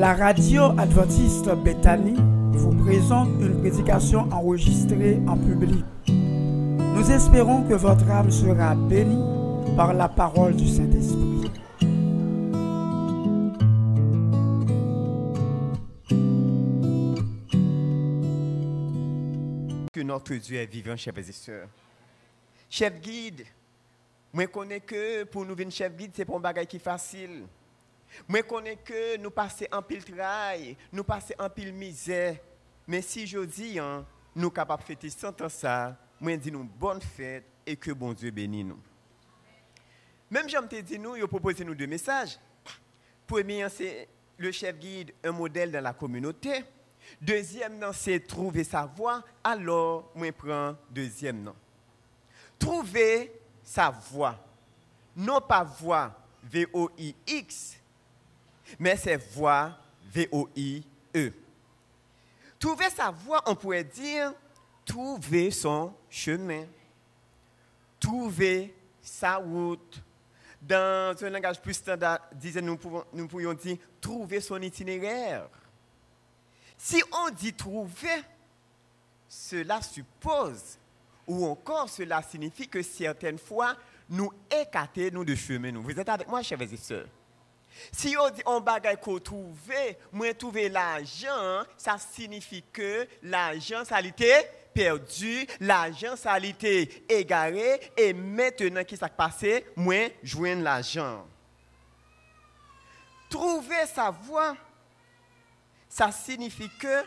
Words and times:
La 0.00 0.14
radio 0.14 0.62
adventiste 0.78 1.50
Bethany 1.62 2.14
vous 2.52 2.74
présente 2.86 3.28
une 3.38 3.60
prédication 3.60 4.20
enregistrée 4.32 5.20
en 5.28 5.36
public. 5.36 5.84
Nous 6.08 7.10
espérons 7.10 7.64
que 7.68 7.74
votre 7.74 8.08
âme 8.10 8.30
sera 8.30 8.74
bénie 8.74 9.22
par 9.76 9.92
la 9.92 10.08
parole 10.08 10.56
du 10.56 10.66
Saint-Esprit. 10.66 11.52
Que 19.92 20.00
notre 20.00 20.34
Dieu 20.36 20.60
est 20.60 20.64
vivant, 20.64 20.96
chers 20.96 21.18
et 21.18 21.22
sœurs. 21.24 21.68
Chef 22.70 22.98
guide, 23.02 23.44
moi 24.32 24.46
connais 24.46 24.80
que 24.80 25.24
pour 25.24 25.44
nous 25.44 25.54
venir 25.54 25.70
chef 25.70 25.94
guide, 25.94 26.12
c'est 26.14 26.24
pas 26.24 26.36
un 26.36 26.40
bagage 26.40 26.68
qui 26.68 26.76
est 26.76 26.78
facile. 26.78 27.42
Je 28.28 28.40
connais 28.42 28.76
que 28.76 29.16
nous 29.16 29.30
passons 29.30 29.66
en 29.72 29.82
pile 29.82 30.04
travail, 30.04 30.76
nous 30.92 31.04
passons 31.04 31.34
en 31.38 31.48
pile 31.48 31.72
misère. 31.72 32.36
Mais 32.86 33.02
si 33.02 33.26
je 33.26 33.38
dis, 33.40 33.78
hein, 33.78 34.04
nous 34.34 34.44
sommes 34.44 34.52
capables 34.52 34.82
de 34.82 34.86
fêter 34.86 35.10
ça, 35.10 35.96
je 36.20 36.36
dis 36.36 36.52
nous 36.52 36.64
bonne 36.64 37.00
fête 37.00 37.44
et 37.66 37.76
que 37.76 37.92
bon 37.92 38.12
Dieu 38.12 38.30
bénisse 38.30 38.64
nous. 38.64 38.80
Même 40.30 40.48
j'aime 40.48 40.68
te 40.68 40.80
dit 40.80 40.98
nous, 40.98 41.16
il 41.16 41.26
proposé 41.26 41.64
nous 41.64 41.74
deux 41.74 41.86
messages. 41.86 42.38
Premier, 43.26 43.68
c'est 43.68 44.08
le 44.38 44.52
chef 44.52 44.78
guide, 44.78 45.12
un 45.24 45.32
modèle 45.32 45.72
dans 45.72 45.82
la 45.82 45.92
communauté. 45.92 46.64
Deuxième, 47.20 47.84
c'est 47.92 48.20
trouver 48.20 48.64
sa 48.64 48.86
voie. 48.86 49.24
Alors, 49.42 50.10
moi, 50.14 50.30
prends 50.32 50.76
deuxième 50.90 51.42
nom. 51.42 51.54
Trouver 52.58 53.32
sa 53.62 53.90
voie. 53.90 54.38
Non 55.16 55.40
pas 55.40 55.64
voie, 55.64 56.14
V-O-I-X, 56.44 57.79
mais 58.78 58.96
c'est 58.96 59.16
voix 59.16 59.76
V-O-I-E. 60.12 61.32
Trouver 62.58 62.90
sa 62.90 63.10
voie, 63.10 63.42
on 63.46 63.54
pourrait 63.54 63.84
dire 63.84 64.34
trouver 64.84 65.50
son 65.50 65.94
chemin, 66.08 66.64
trouver 67.98 68.74
sa 69.00 69.36
route. 69.36 70.02
Dans 70.60 71.16
un 71.24 71.30
langage 71.30 71.60
plus 71.62 71.72
standard, 71.72 72.18
nous, 72.62 72.76
pouvons, 72.76 73.04
nous 73.14 73.26
pourrions 73.26 73.54
dire 73.54 73.78
trouver 74.00 74.40
son 74.40 74.60
itinéraire. 74.60 75.48
Si 76.76 77.02
on 77.12 77.30
dit 77.30 77.54
trouver, 77.54 78.22
cela 79.26 79.80
suppose, 79.80 80.76
ou 81.26 81.46
encore 81.46 81.88
cela 81.88 82.20
signifie 82.20 82.68
que 82.68 82.82
certaines 82.82 83.38
fois, 83.38 83.76
nous 84.08 84.30
écartons 84.50 85.08
nous 85.12 85.24
de 85.24 85.34
chemin. 85.34 85.72
Vous 85.78 85.98
êtes 85.98 86.08
avec 86.08 86.28
moi, 86.28 86.42
chers 86.42 86.60
et 86.60 86.76
sœurs? 86.76 87.06
Si 87.92 88.16
on 88.46 88.60
bagaille 88.60 89.00
qu'on 89.00 89.18
trouve, 89.18 89.56
moi 90.12 90.32
trouver 90.34 90.68
l'argent, 90.68 91.64
ça 91.76 91.96
signifie 91.98 92.64
que 92.72 93.06
l'argent 93.22 93.84
ça 93.84 94.00
perdu, 94.74 95.46
l'argent 95.60 96.16
ça 96.16 96.38
égaré 97.08 97.80
et 97.96 98.12
maintenant 98.12 98.84
qui 98.84 98.96
s'est 98.96 99.08
passé, 99.16 99.66
moi 99.76 100.10
joindre 100.22 100.62
l'argent. 100.62 101.26
Trouver 103.28 103.86
sa 103.86 104.10
voie, 104.10 104.56
ça 105.88 106.10
signifie 106.10 106.70
que 106.78 107.04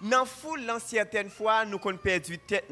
dans 0.00 0.24
foule, 0.26 0.60
certaines 0.84 1.30
fois, 1.30 1.64
nous 1.64 1.78
avons 1.78 1.96
perdu 1.96 2.38
tête. 2.38 2.66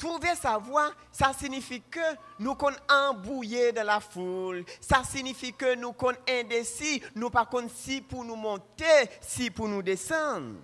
Trouver 0.00 0.34
sa 0.34 0.56
voie, 0.56 0.92
ça 1.12 1.34
signifie 1.38 1.82
que 1.82 2.00
nous 2.38 2.56
sommes 2.58 2.74
embouillés 2.90 3.70
dans 3.70 3.84
la 3.84 4.00
foule. 4.00 4.64
Ça 4.80 5.02
signifie 5.04 5.52
que 5.52 5.74
nous 5.74 5.94
sommes 6.00 6.16
indécis. 6.26 7.02
Nous 7.14 7.26
ne 7.26 7.30
pas 7.30 7.46
si 7.68 8.00
pour 8.00 8.24
nous 8.24 8.34
monter, 8.34 9.10
si 9.20 9.50
pour 9.50 9.68
nous 9.68 9.82
descendre. 9.82 10.54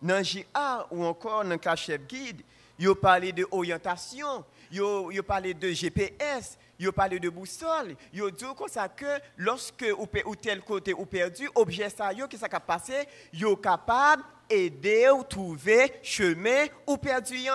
Dans 0.00 0.24
JA 0.24 0.86
ou 0.90 1.04
encore 1.04 1.44
dans 1.44 1.50
le 1.50 1.76
chef 1.76 2.00
guide, 2.06 2.40
il 2.78 2.94
parlé 2.94 3.30
de 3.32 3.46
orientation, 3.50 4.42
il 4.70 5.22
parlé 5.22 5.52
de 5.52 5.70
GPS, 5.70 6.56
il 6.78 6.90
parlé 6.92 7.20
de 7.20 7.28
boussole. 7.28 7.94
Il 8.10 8.22
dit 8.30 8.44
comme 8.56 8.68
ça 8.68 8.88
que 8.88 9.20
lorsque 9.36 9.84
ou 10.24 10.34
tel 10.34 10.62
côté 10.62 10.94
ou 10.94 11.04
perdu, 11.04 11.46
objet 11.54 11.90
ça 11.90 12.10
qui 12.14 12.38
s'est 12.38 12.48
passé, 12.66 13.06
est 13.34 13.60
capable 13.62 14.22
aider 14.48 15.08
ou 15.10 15.22
trouver 15.22 15.92
chemin 16.02 16.66
ou 16.86 16.96
perdu. 16.96 17.46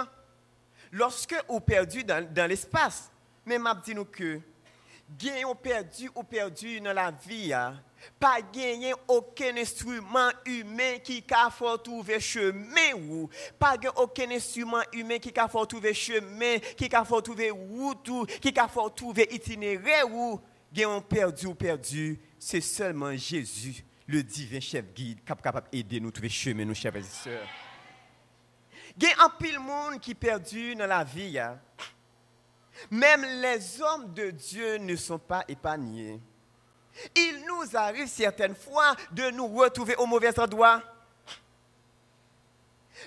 Lorsque 0.91 1.35
ou 1.47 1.59
perdu 1.59 2.03
dans, 2.03 2.49
l'espace, 2.49 3.09
mais 3.45 3.57
m'a 3.57 3.75
dit 3.75 3.95
nous 3.95 4.05
que 4.05 4.39
gagner 5.17 5.45
ou 5.45 5.55
perdu 5.55 6.09
ou 6.15 6.23
perdu 6.23 6.81
dans 6.81 6.93
la 6.93 7.11
vie, 7.11 7.53
hein, 7.53 7.81
pas 8.19 8.41
gagner 8.41 8.93
aucun 9.07 9.55
instrument 9.57 10.29
humain 10.45 10.99
qui 11.03 11.23
a 11.31 11.49
fait 11.49 11.77
trouver 11.83 12.19
chemin 12.19 12.93
ou. 12.95 13.29
Pas 13.57 13.75
aucun 13.95 14.29
instrument 14.31 14.81
humain 14.93 15.19
qui 15.19 15.37
a 15.37 15.47
fait 15.47 15.65
trouver 15.65 15.93
chemin, 15.93 16.57
qui 16.75 16.93
a 16.93 17.05
fait 17.05 17.21
trouver 17.21 17.51
route 17.51 18.09
qui 18.41 18.57
a 18.59 18.67
fait 18.67 18.95
trouver 18.95 19.27
itinéraire 19.31 20.11
ou. 20.13 20.39
Gagner 20.73 21.01
perdu 21.01 21.47
ou 21.47 21.55
perdu, 21.55 22.19
c'est 22.39 22.61
seulement 22.61 23.13
Jésus 23.15 23.83
le 24.11 24.23
divin 24.23 24.59
chef 24.59 24.93
guide 24.93 25.23
capable 25.23 25.69
d'aider 25.71 25.99
nous 25.99 26.11
trouver 26.11 26.29
chemin, 26.29 26.65
nos 26.65 26.73
chers 26.73 26.95
et 26.95 27.03
sœurs. 27.03 27.47
Il 28.97 29.03
y 29.03 29.07
a 29.07 29.23
un 29.23 29.29
pile 29.29 29.59
monde 29.59 29.99
qui 29.99 30.13
perdu 30.13 30.75
dans 30.75 30.85
la 30.85 31.03
vie. 31.03 31.39
Hein. 31.39 31.57
Même 32.89 33.23
les 33.41 33.81
hommes 33.81 34.13
de 34.13 34.31
Dieu 34.31 34.77
ne 34.77 34.95
sont 34.95 35.19
pas 35.19 35.45
épargnés. 35.47 36.19
Il 37.15 37.45
nous 37.47 37.75
arrive 37.77 38.07
certaines 38.07 38.55
fois 38.55 38.95
de 39.11 39.31
nous 39.31 39.47
retrouver 39.47 39.95
au 39.95 40.05
mauvais 40.05 40.37
endroit. 40.37 40.83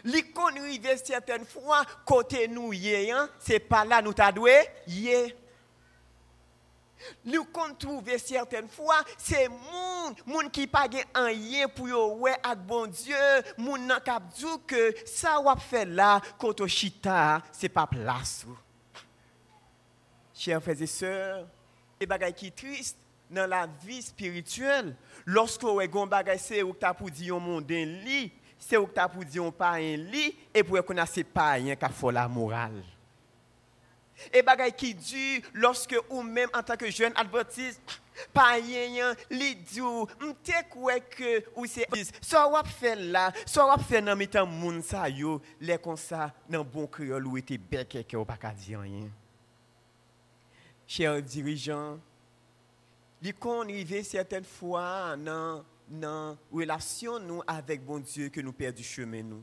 L'icône 0.04 0.58
arrive 0.58 0.96
certaines 1.04 1.44
fois 1.44 1.84
côté 2.04 2.48
nous, 2.48 2.72
hein. 2.72 3.28
c'est 3.38 3.60
pas 3.60 3.84
là 3.84 4.02
nous 4.02 4.14
t'adoué, 4.14 4.56
nous 7.24 7.46
trouver 7.78 8.18
certaines 8.18 8.68
fois, 8.68 9.02
c'est 9.18 9.48
moun, 9.48 10.14
moun 10.26 10.50
qui 10.50 10.66
pas 10.66 10.86
un 11.14 11.30
lien 11.30 11.66
pour 11.68 11.88
yo 11.88 12.16
ouais 12.16 12.36
avec 12.42 12.64
bon 12.64 12.86
Dieu, 12.86 13.16
moun 13.58 13.86
nan 13.86 14.00
kap 14.04 14.22
que 14.66 14.94
ça 15.06 15.40
wap 15.40 15.60
fait 15.60 15.84
là 15.84 16.20
koto 16.38 16.66
chita, 16.66 17.42
c'est 17.52 17.68
pas 17.68 17.86
place. 17.86 18.46
Chers 20.32 20.62
frères 20.62 20.80
et 20.80 20.86
sœurs, 20.86 21.46
les 22.00 22.06
bagages 22.06 22.34
qui 22.34 22.50
triste 22.50 22.98
dans 23.30 23.48
la 23.48 23.66
vie 23.84 24.02
spirituelle, 24.02 24.96
lorsque 25.24 25.62
vous 25.62 25.80
gon 25.88 26.06
bagay 26.06 26.38
c'est 26.38 26.62
ou 26.62 26.72
t'a 26.72 26.94
pour 26.94 27.10
dire 27.10 27.38
monde 27.38 27.70
lit, 27.70 28.32
c'est 28.58 28.76
ou 28.76 28.86
t'a 28.86 29.08
pour 29.08 29.24
dire 29.24 29.52
pas 29.52 29.72
un 29.72 29.96
lit 29.96 30.36
et 30.52 30.62
pour 30.62 30.84
connaître 30.84 31.12
c'est 31.12 31.24
pas 31.24 31.52
rien 31.52 31.76
qu'a 31.76 31.90
la 32.12 32.28
morale. 32.28 32.82
Et 34.32 34.42
bagay 34.42 34.72
qui 34.72 34.94
dit 34.94 35.42
lorsque 35.52 35.96
ou 36.08 36.22
même 36.22 36.48
en 36.54 36.62
tant 36.62 36.76
que 36.76 36.90
jeune 36.90 37.12
adventiste, 37.16 37.80
pas 38.32 38.52
rien, 38.52 39.14
li 39.30 39.56
dit 39.56 39.80
m'te 39.80 40.68
quoi 40.70 41.00
que 41.00 41.44
ou 41.56 41.66
c'est 41.66 41.88
ça 42.20 42.46
wap 42.48 42.66
fait 42.68 42.96
là, 42.96 43.32
ça 43.46 43.66
wap 43.66 43.82
fait 43.82 44.00
dans 44.00 44.16
mitan 44.16 44.46
moun 44.46 44.82
sa 44.82 45.08
yo, 45.08 45.42
les 45.60 45.78
comme 45.78 45.96
ça 45.96 46.32
dans 46.48 46.64
bon 46.64 46.86
créole 46.86 47.26
ou 47.26 47.36
était 47.36 47.58
bel 47.58 47.86
quelqu'un 47.86 48.18
ou 48.18 48.24
pas. 48.24 48.38
Chers 50.86 51.22
dirigeants, 51.22 51.98
li 53.22 53.32
qu'on 53.32 53.62
arrive 53.62 54.04
certaines 54.04 54.44
fois 54.44 55.16
dans 55.16 55.64
dans 55.88 56.36
relation 56.52 57.18
nous 57.18 57.42
avec 57.46 57.84
bon 57.84 57.98
Dieu 57.98 58.28
que 58.28 58.40
nous 58.40 58.52
du 58.52 58.82
chemin. 58.82 59.40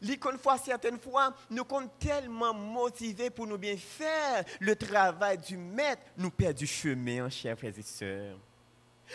L'icône 0.00 0.38
fois, 0.38 0.58
certaines 0.58 0.98
fois, 0.98 1.34
nous 1.50 1.64
sommes 1.68 1.88
tellement 1.98 2.54
motivés 2.54 3.30
pour 3.30 3.46
nous 3.46 3.58
bien 3.58 3.76
faire 3.76 4.44
le 4.60 4.76
travail 4.76 5.38
du 5.38 5.56
maître, 5.56 6.02
nous 6.16 6.30
perdons 6.30 6.58
du 6.58 6.66
chemin, 6.66 7.28
chers 7.28 7.58
frères 7.58 7.78
et 7.78 7.82
sœurs. 7.82 8.38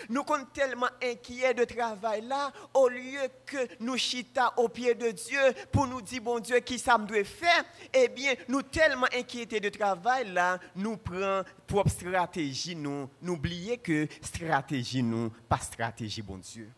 Nous 0.10 0.24
sommes 0.28 0.48
tellement 0.54 0.90
inquiets 1.02 1.54
de 1.54 1.64
travail 1.66 2.22
là, 2.22 2.52
au 2.74 2.88
lieu 2.88 3.22
que 3.46 3.68
nous 3.80 3.98
chita 3.98 4.54
au 4.58 4.68
pied 4.68 4.96
de 4.96 5.12
Dieu 5.12 5.40
pour 5.72 5.88
nous 5.88 6.02
dire, 6.02 6.22
bon 6.22 6.40
Dieu, 6.40 6.60
qui 6.60 6.80
ça 6.80 6.98
me 6.98 7.06
doit 7.06 7.24
faire, 7.24 7.64
eh 7.94 8.08
bien, 8.08 8.34
nous 8.48 8.62
tellement 8.62 9.08
inquiétés 9.14 9.60
de 9.60 9.70
travail 9.70 10.32
là, 10.32 10.60
nous 10.76 10.98
prenons 10.98 11.44
propre 11.68 11.90
stratégie, 11.90 12.76
nous, 12.76 13.10
n'oubliez 13.22 13.78
que 13.78 14.08
stratégie 14.22 15.04
nous, 15.04 15.30
pas 15.48 15.60
stratégie, 15.60 16.22
bon 16.22 16.38
Dieu. 16.38 16.70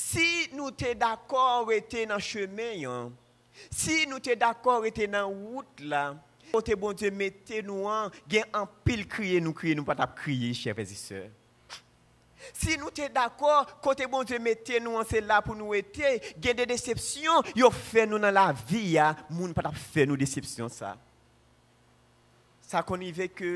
Si 0.00 0.48
nou 0.56 0.72
te 0.72 0.94
dakor 0.96 1.68
rete 1.68 2.06
nan 2.08 2.22
chemen 2.24 2.78
yon, 2.86 3.10
si 3.68 4.06
nou 4.08 4.22
te 4.22 4.36
dakor 4.38 4.80
rete 4.86 5.06
nan 5.10 5.28
wout 5.28 5.82
la, 5.84 6.14
kote 6.50 6.74
bon 6.78 6.96
te 6.96 7.10
mette 7.12 7.60
nou 7.66 7.88
an, 7.90 8.14
gen 8.30 8.48
an 8.56 8.66
pil 8.86 9.04
kriye 9.10 9.42
nou 9.44 9.56
kriye, 9.56 9.76
nou 9.76 9.86
pat 9.86 10.00
ap 10.06 10.16
kriye, 10.18 10.54
chèvè 10.56 10.86
ziseur. 10.88 11.28
Si 12.56 12.78
nou 12.80 12.88
te 12.94 13.04
dakor, 13.12 13.68
kote 13.84 14.08
bon 14.10 14.24
te 14.26 14.40
mette 14.40 14.80
nou 14.82 14.98
an, 14.98 15.06
se 15.06 15.20
la 15.20 15.42
pou 15.44 15.54
nou 15.58 15.76
ete, 15.76 16.16
gen 16.40 16.56
de 16.62 16.66
decepsyon, 16.72 17.52
yo 17.58 17.68
fè 17.74 18.06
nou 18.08 18.20
nan 18.22 18.34
la 18.34 18.48
vi 18.56 18.96
ya, 18.96 19.12
moun 19.28 19.52
pat 19.56 19.68
ap 19.70 19.78
fè 19.92 20.08
nou 20.08 20.18
decepsyon 20.18 20.72
sa. 20.72 20.96
Sa 22.64 22.80
konive 22.86 23.28
ke, 23.36 23.54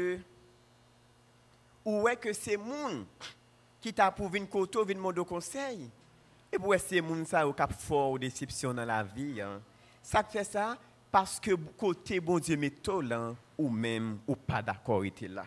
ouwe 1.87 2.14
ke 2.20 2.37
se 2.37 2.58
moun, 2.61 3.02
ki 3.81 3.93
ta 3.96 4.12
pou 4.12 4.29
vin 4.32 4.46
koto, 4.50 4.85
vin 4.85 5.00
moun 5.00 5.17
do 5.17 5.25
konsey, 5.29 5.87
Et 6.55 6.59
pour 6.59 6.75
c'est 6.79 7.01
moun 7.01 7.27
ça 7.27 7.45
cap 7.56 7.73
fort 7.73 8.17
déception 8.17 8.73
dans 8.73 8.85
la 8.85 9.03
vie. 9.03 9.41
Hein. 9.41 9.61
Ça 10.01 10.23
fait 10.23 10.45
ça 10.45 10.79
parce 11.11 11.41
que 11.41 11.53
côté 11.77 12.21
bon 12.21 12.39
Dieu 12.39 12.56
là, 13.03 13.35
ou 13.59 13.69
même 13.69 14.21
ou 14.25 14.37
pas 14.37 14.62
d'accord 14.62 15.05
était 15.05 15.27
là. 15.27 15.47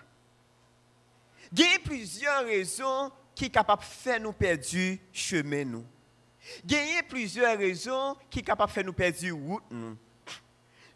Il 1.54 1.62
y 1.62 1.64
a 1.64 1.80
plusieurs 1.82 2.44
raisons 2.44 3.10
qui 3.34 3.46
sont 3.46 3.52
capables 3.52 3.84
de 3.84 3.88
faire 3.88 4.20
nous 4.20 4.34
perdre 4.34 4.66
chemin 5.14 5.64
nous. 5.64 5.86
Il 6.66 6.74
y 6.74 6.98
a 6.98 7.04
plusieurs 7.04 7.58
raisons 7.58 8.18
qui 8.30 8.40
sont 8.40 8.46
capables 8.46 8.70
de 8.70 8.74
faire 8.74 8.86
nous 8.86 8.94
perdre 8.94 9.32
route 9.32 9.64
nous. 9.72 9.98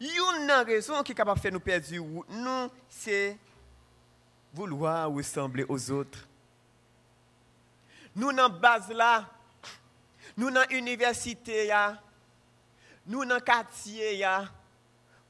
Une 0.02 0.52
raison 0.66 1.04
qui 1.04 1.14
est 1.14 1.16
capable 1.16 1.38
de 1.38 1.42
faire 1.42 1.54
nous 1.54 1.60
perdre 1.62 1.88
route 2.00 2.30
nous, 2.30 2.70
c'est 2.90 3.38
vouloir 4.54 5.10
ressembler 5.10 5.66
aux 5.70 5.92
autres. 5.92 6.28
Nous 8.14 8.34
dans 8.34 8.50
base 8.50 8.90
là, 8.90 9.30
nous 10.42 10.50
dans 10.50 10.66
l'université 10.72 11.72
nous 13.06 13.24
dans 13.24 13.36
le 13.36 13.42
quartier 13.42 14.26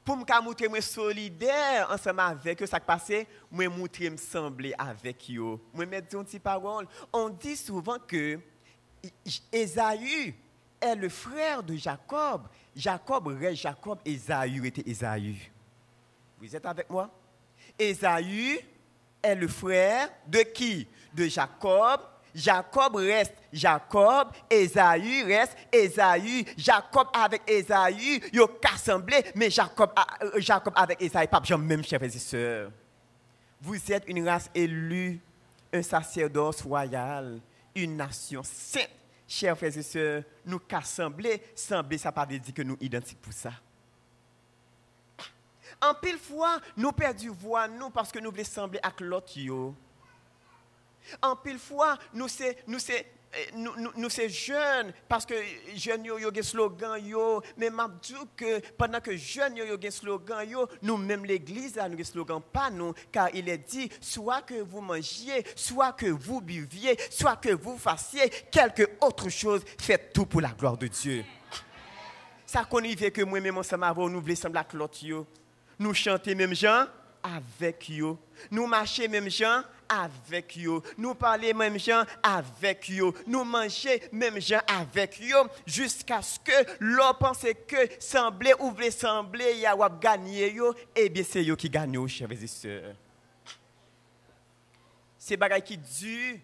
pour 0.02 0.16
me 0.16 0.42
montrer 0.42 0.68
moi 0.68 0.80
solidaire 0.80 1.86
ensemble 1.90 2.20
avec 2.20 2.62
eux, 2.62 2.66
ça 2.66 2.80
qui 2.80 2.86
passe, 2.86 3.12
moi 3.50 3.68
montrer 3.68 4.08
me 4.08 4.16
sembler 4.16 4.74
avec 4.78 5.30
eux. 5.30 5.58
Moi 5.74 5.84
mettre 5.84 6.16
une 6.16 6.24
petite 6.24 6.42
parole. 6.42 6.88
On 7.12 7.28
dit 7.28 7.56
souvent 7.56 7.98
que 7.98 8.40
Esaü 9.52 10.34
est 10.80 10.94
le 10.96 11.08
frère 11.10 11.62
de 11.62 11.76
Jacob. 11.76 12.48
Jacob 12.74 13.26
reste 13.26 13.60
Jacob, 13.60 13.98
Esaü 14.06 14.66
était 14.66 14.88
Esaü. 14.90 15.36
Vous 16.38 16.56
êtes 16.56 16.64
avec 16.64 16.88
moi? 16.88 17.10
Esaü 17.78 18.60
est 19.22 19.34
le 19.34 19.46
frère 19.46 20.08
de 20.26 20.38
qui? 20.38 20.88
De 21.12 21.26
Jacob. 21.26 22.00
Jacob 22.34 22.96
reste 22.96 23.34
Jacob, 23.52 24.32
Esaü 24.50 25.24
reste 25.26 25.56
Esaü. 25.72 26.44
Jacob 26.56 27.08
avec 27.12 27.42
Esaü, 27.46 28.20
ils 28.32 28.40
ont 28.40 28.48
mais 29.34 29.50
Jacob, 29.50 29.90
euh, 30.22 30.40
Jacob 30.40 30.72
avec 30.76 31.00
Esaü, 31.02 31.28
pas 31.28 31.42
même 31.58 31.84
chers 31.84 32.02
et 32.02 32.10
sœurs. 32.10 32.70
Vous 33.60 33.92
êtes 33.92 34.04
une 34.08 34.26
race 34.26 34.50
élue, 34.54 35.20
un 35.72 35.82
sacerdoce 35.82 36.62
royal, 36.62 37.40
une 37.74 37.96
nation 37.96 38.42
sainte. 38.42 38.88
Chers 39.28 39.56
frères 39.56 39.76
et 39.76 39.82
sœurs, 39.82 40.24
nous 40.44 40.58
qu'assembler, 40.58 41.42
sembler, 41.54 41.96
ça 41.96 42.08
ne 42.08 42.14
pas 42.14 42.26
dire 42.26 42.40
que 42.54 42.62
nous 42.62 42.76
identiques 42.80 43.20
pour 43.20 43.32
ça. 43.32 43.52
En 45.80 45.94
pile 45.94 46.18
fois, 46.18 46.58
nous 46.76 46.92
perdons 46.92 47.32
voix 47.32 47.66
nous 47.66 47.90
parce 47.90 48.12
que 48.12 48.18
nous 48.18 48.30
voulons 48.30 48.44
sembler 48.44 48.78
avec 48.82 49.00
l'autre. 49.00 49.32
En 51.20 51.36
pile 51.36 51.58
fois, 51.58 51.98
nous 52.14 52.28
c'est 52.28 52.58
nous 52.66 52.78
c'est 52.78 53.06
eh, 53.34 53.56
nous, 53.56 53.72
nous, 53.96 54.10
c'est 54.10 54.28
jeunes 54.28 54.92
parce 55.08 55.24
que 55.24 55.34
jeunes 55.74 56.04
yo 56.04 56.18
yo 56.18 56.30
slogan 56.42 56.98
yo. 57.02 57.42
Mais 57.56 57.70
m'a 57.70 57.88
dit 58.02 58.14
que 58.36 58.60
pendant 58.76 59.00
que 59.00 59.16
jeunes 59.16 59.56
yo 59.56 59.64
yo 59.64 59.90
slogan 59.90 60.46
yo 60.46 60.68
nous 60.82 60.98
même 60.98 61.24
l'église 61.24 61.78
a 61.78 61.88
nous 61.88 62.04
slogan 62.04 62.42
pas 62.42 62.68
nous. 62.68 62.92
Car 63.10 63.30
il 63.32 63.48
est 63.48 63.56
dit 63.56 63.90
soit 64.02 64.42
que 64.42 64.60
vous 64.60 64.82
mangiez 64.82 65.46
soit 65.56 65.92
que 65.92 66.06
vous 66.06 66.42
buviez 66.42 66.98
soit 67.10 67.36
que 67.36 67.52
vous 67.54 67.78
fassiez 67.78 68.28
quelque 68.50 68.90
autre 69.00 69.30
chose 69.30 69.62
faites 69.78 70.12
tout 70.12 70.26
pour 70.26 70.42
la 70.42 70.50
gloire 70.50 70.76
de 70.76 70.88
Dieu. 70.88 71.24
Ça 72.44 72.66
y 72.70 73.10
que 73.10 73.22
moi 73.22 73.40
même 73.40 73.56
ensemble 73.56 73.84
avant 73.84 74.10
nous 74.10 74.20
voulons 74.20 74.36
sembler 74.36 74.60
à 74.60 74.66
l'autre 74.74 74.98
nous 75.78 75.94
chanter 75.94 76.34
même 76.34 76.54
gens 76.54 76.84
avec 77.22 77.88
yo. 77.88 78.18
Nous 78.50 78.66
marcher 78.66 79.08
même 79.08 79.30
gens 79.30 79.62
avec 79.92 80.58
eux. 80.58 80.80
Nous 80.96 81.14
parler 81.14 81.52
même 81.52 81.78
gens 81.78 82.04
avec 82.22 82.90
eux. 82.90 83.12
Nous 83.26 83.44
manger 83.44 84.02
même 84.12 84.40
gens 84.40 84.60
avec 84.66 85.20
eux. 85.22 85.48
Jusqu'à 85.66 86.22
ce 86.22 86.38
que 86.38 86.52
l'on 86.80 87.14
pense 87.14 87.44
que 87.66 87.76
sembler 87.98 88.54
ou 88.58 88.70
voulait 88.70 88.90
sembler, 88.90 89.56
y 89.58 89.66
a 89.66 89.76
gagné 90.00 90.52
yo, 90.52 90.74
eh 90.94 91.08
bien 91.08 91.24
c'est 91.28 91.48
eux 91.48 91.56
qui 91.56 91.68
gagnent, 91.68 92.06
chers 92.08 92.30
et 92.30 92.46
sœurs. 92.46 92.94
C'est 95.18 95.36
bagaille 95.36 95.62
qui 95.62 95.78
dure 95.78 96.38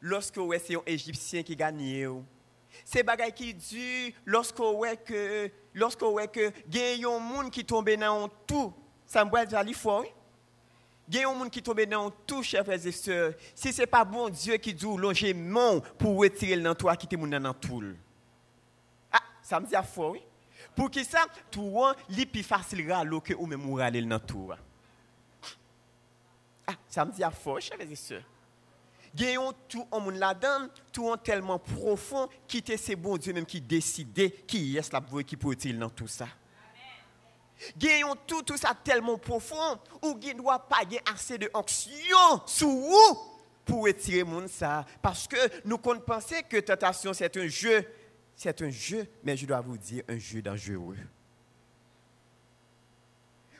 lorsque 0.00 0.40
c'est 0.64 0.76
un 0.76 0.82
Égyptien 0.86 1.42
qui 1.42 1.54
gagne. 1.54 2.22
C'est 2.84 3.02
bagaille 3.02 3.32
qui 3.32 3.52
dure 3.52 4.12
lorsque 4.24 4.56
que 4.56 5.50
lorsque 5.74 5.98
que 5.98 6.52
y 6.72 7.04
a 7.04 7.08
un 7.08 7.18
monde 7.18 7.50
qui 7.50 7.64
tombe 7.64 7.90
dans 7.90 8.28
tout. 8.46 8.72
Ça 9.06 9.24
me 9.24 9.64
dire 9.64 9.76
fort. 9.76 10.04
Il 11.10 11.16
y 11.16 11.24
a 11.24 11.28
un 11.28 11.34
monde 11.34 11.50
qui 11.50 11.62
tombe 11.62 11.80
dans 11.82 12.10
tout, 12.10 12.42
chers 12.42 12.64
frères 12.64 12.86
et 12.86 12.92
sœurs. 12.92 13.32
Si 13.54 13.72
ce 13.72 13.80
n'est 13.80 13.86
pas 13.86 14.04
bon 14.04 14.28
Dieu 14.28 14.56
qui 14.58 14.74
dit 14.74 14.84
longer 14.84 15.32
mon 15.32 15.80
pour 15.80 16.18
retirer 16.18 16.56
le 16.56 16.74
toi, 16.74 16.96
quitter 16.96 17.16
mon 17.16 17.26
dans 17.26 17.54
tout. 17.54 17.82
Ah, 19.10 19.22
ça 19.42 19.58
me 19.58 19.66
dit 19.66 19.74
à 19.74 19.82
fort, 19.82 20.12
oui. 20.12 20.20
Pour 20.76 20.90
qui 20.90 21.04
ça, 21.04 21.24
tout 21.50 21.72
le 22.10 22.24
plus 22.26 22.42
facile 22.42 22.90
râler 22.92 23.20
que 23.24 23.32
ou 23.34 23.46
même 23.46 23.72
râler 23.74 24.02
dans 24.02 24.20
tout. 24.20 24.50
Ah, 26.66 26.74
ça 26.88 27.06
me 27.06 27.12
dit 27.12 27.24
à 27.24 27.30
fort, 27.30 27.60
chers 27.60 27.76
frères 27.76 27.90
et 27.90 27.96
sœurs. 27.96 28.22
A 29.18 29.52
tout 29.66 29.86
un 29.90 29.98
monde 29.98 30.16
là-dedans, 30.16 30.68
tout 30.92 31.10
un 31.10 31.16
tellement 31.16 31.58
profond, 31.58 32.28
qui 32.46 32.58
était 32.58 32.76
ce 32.76 32.92
bon 32.92 33.16
Dieu 33.16 33.32
même 33.32 33.46
qui 33.46 33.62
décidait 33.62 34.30
qui 34.30 34.76
est 34.76 34.92
la 34.92 35.00
qui 35.24 35.36
peut 35.38 35.48
retirer 35.48 35.72
dans 35.72 35.88
tout 35.88 36.06
ça. 36.06 36.28
Gagnons 37.76 38.14
tout, 38.26 38.42
tout 38.42 38.56
ça 38.56 38.72
tellement 38.84 39.18
profond, 39.18 39.78
ou 40.02 40.14
qui 40.14 40.34
ne 40.34 40.38
doit 40.38 40.58
pas 40.68 40.78
avoir 40.78 41.02
assez 41.12 41.38
de 41.38 41.50
onction 41.54 42.42
sous 42.46 42.70
vous 42.70 43.18
pour 43.64 43.84
retirer 43.84 44.24
mon 44.24 44.46
ça. 44.48 44.84
Parce 45.02 45.26
que 45.26 45.36
nous 45.64 45.78
comptons 45.78 46.00
penser 46.00 46.42
que 46.42 46.58
tentation 46.58 47.12
c'est 47.12 47.36
un 47.36 47.48
jeu. 47.48 47.84
C'est 48.36 48.62
un 48.62 48.70
jeu, 48.70 49.04
mais 49.24 49.36
je 49.36 49.46
dois 49.46 49.60
vous 49.60 49.76
dire 49.76 50.04
un 50.08 50.16
jeu 50.16 50.40
dangereux. 50.40 50.96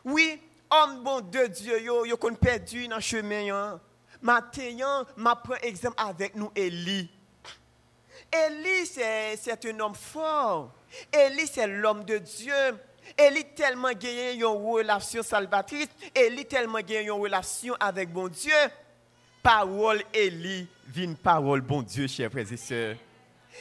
Oui, 0.04 0.40
homme 0.70 1.02
bon 1.02 1.20
de 1.20 1.46
Dieu, 1.48 1.82
yo, 1.82 2.04
yo 2.06 2.16
qu'on 2.16 2.34
perdu 2.34 2.86
dans 2.86 2.96
le 2.96 3.02
chemin. 3.02 3.80
Maintenant, 4.22 5.04
je 5.16 5.22
prends 5.22 5.54
exemple 5.62 5.96
avec 5.98 6.36
nous, 6.36 6.50
Élie. 6.54 7.10
Élie, 8.32 8.86
c'est 8.86 9.66
un 9.66 9.80
homme 9.80 9.94
fort. 9.94 10.72
Élie, 11.12 11.46
c'est 11.46 11.66
l'homme 11.66 12.04
de 12.04 12.18
Dieu. 12.18 12.54
Élie 13.18 13.44
tellement 13.56 13.90
gagné 13.90 14.34
une 14.34 14.44
relation 14.44 15.24
salvatrice, 15.24 15.88
Élie 16.14 16.46
tellement 16.46 16.78
gagné 16.78 17.06
une 17.06 17.10
relation 17.10 17.74
avec 17.80 18.12
bon 18.12 18.28
Dieu. 18.28 18.52
Parole 19.42 20.02
Élie 20.14 20.68
vient 20.86 21.14
parole 21.14 21.60
bon 21.60 21.82
Dieu, 21.82 22.06
chers 22.06 22.30
frères 22.30 22.52
et 22.52 22.56
sœurs. 22.56 22.96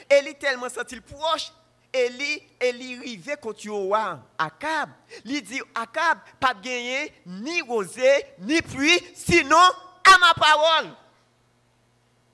Élie 0.10 0.36
tellement 0.36 0.70
senti 0.70 1.02
proche, 1.02 1.52
Élie, 1.92 2.44
Élie 2.62 3.00
rivé 3.00 3.36
contre 3.42 3.66
Yoa, 3.66 4.20
Akab. 4.38 4.92
Il 5.26 5.42
dit, 5.42 5.62
Akab, 5.74 6.20
pas 6.40 6.54
gagné 6.54 7.12
ni 7.26 7.62
rosée, 7.62 8.26
ni 8.40 8.62
pluie, 8.62 9.00
sinon 9.16 9.56
à 9.56 10.18
ma 10.20 10.34
parole. 10.36 10.92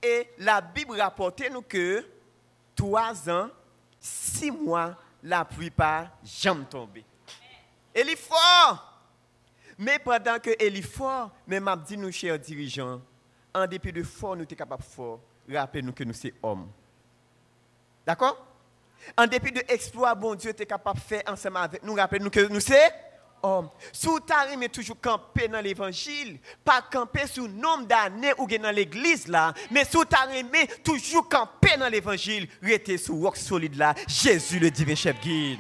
Et 0.02 0.28
la 0.40 0.60
Bible 0.60 1.00
rapporte 1.00 1.42
nous 1.50 1.62
que 1.62 2.06
trois 2.76 3.30
ans, 3.30 3.50
six 3.98 4.52
mois, 4.52 4.96
la 5.24 5.46
pluie 5.46 5.70
pas 5.70 6.10
jamais 6.22 6.66
tombé. 6.66 7.06
Fort. 8.18 8.90
Mais 9.78 10.00
pendant 10.00 10.40
que 10.40 10.52
fort, 10.82 11.32
mais 11.48 11.60
m'a 11.60 11.76
dit 11.76 11.98
nous 11.98 12.12
chers 12.12 12.38
dirigeants, 12.40 13.02
en 13.54 13.68
dépit 13.68 13.92
de 13.92 14.04
fort, 14.04 14.36
nous 14.36 14.44
sommes 14.44 14.58
capables 14.58 14.84
de 14.84 14.88
fort. 14.88 15.20
Rappelez-nous 15.52 15.94
que 15.94 16.04
nous 16.04 16.14
sommes 16.14 16.32
hommes. 16.42 16.68
D'accord? 18.06 18.46
En 19.18 19.28
dépit 19.28 19.52
de 19.52 19.62
exploit, 19.68 20.16
bon 20.16 20.36
Dieu 20.36 20.52
est 20.52 20.66
capable 20.66 21.00
de 21.00 21.04
faire 21.04 21.24
ensemble 21.28 21.58
avec 21.58 21.84
nous. 21.84 21.94
Rappelez-nous 21.94 22.30
que 22.30 22.48
nous 22.48 22.60
sommes 22.60 22.78
hommes. 23.42 23.70
Sous 23.92 24.20
ta 24.22 24.56
mais 24.58 24.70
toujours 24.70 25.00
camper 25.00 25.48
dans 25.48 25.60
l'évangile, 25.60 26.40
pas 26.64 26.82
camper 26.82 27.28
sous 27.28 27.48
nombre 27.48 27.86
d'années 27.86 28.34
ou 28.38 28.48
dans 28.48 28.74
l'église 28.74 29.28
là, 29.28 29.54
mais 29.70 29.84
sous 29.86 30.06
ta 30.06 30.28
mais 30.52 30.68
toujours 30.84 31.28
camper 31.28 31.78
dans 31.78 31.90
l'évangile, 31.90 32.48
rester 32.62 32.98
sous 32.98 33.20
rock 33.20 33.36
solide 33.38 33.76
là, 33.76 33.94
Jésus 34.08 34.60
le 34.60 34.72
divin 34.72 34.96
chef 34.96 35.20
guide. 35.20 35.60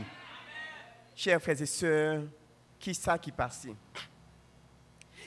Chers 1.15 1.41
frères 1.41 1.61
et 1.61 1.65
sœurs, 1.65 2.23
qui 2.79 2.93
ça 2.95 3.17
qui 3.17 3.31
passe 3.31 3.67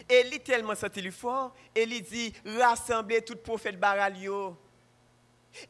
Élie 0.09 0.41
tellement 0.41 0.75
senti 0.75 1.11
fort, 1.11 1.55
Élie 1.75 2.03
dit 2.03 2.33
rassemblez 2.59 3.23
tout 3.23 3.37
prophète 3.37 3.79
baralio. 3.79 4.57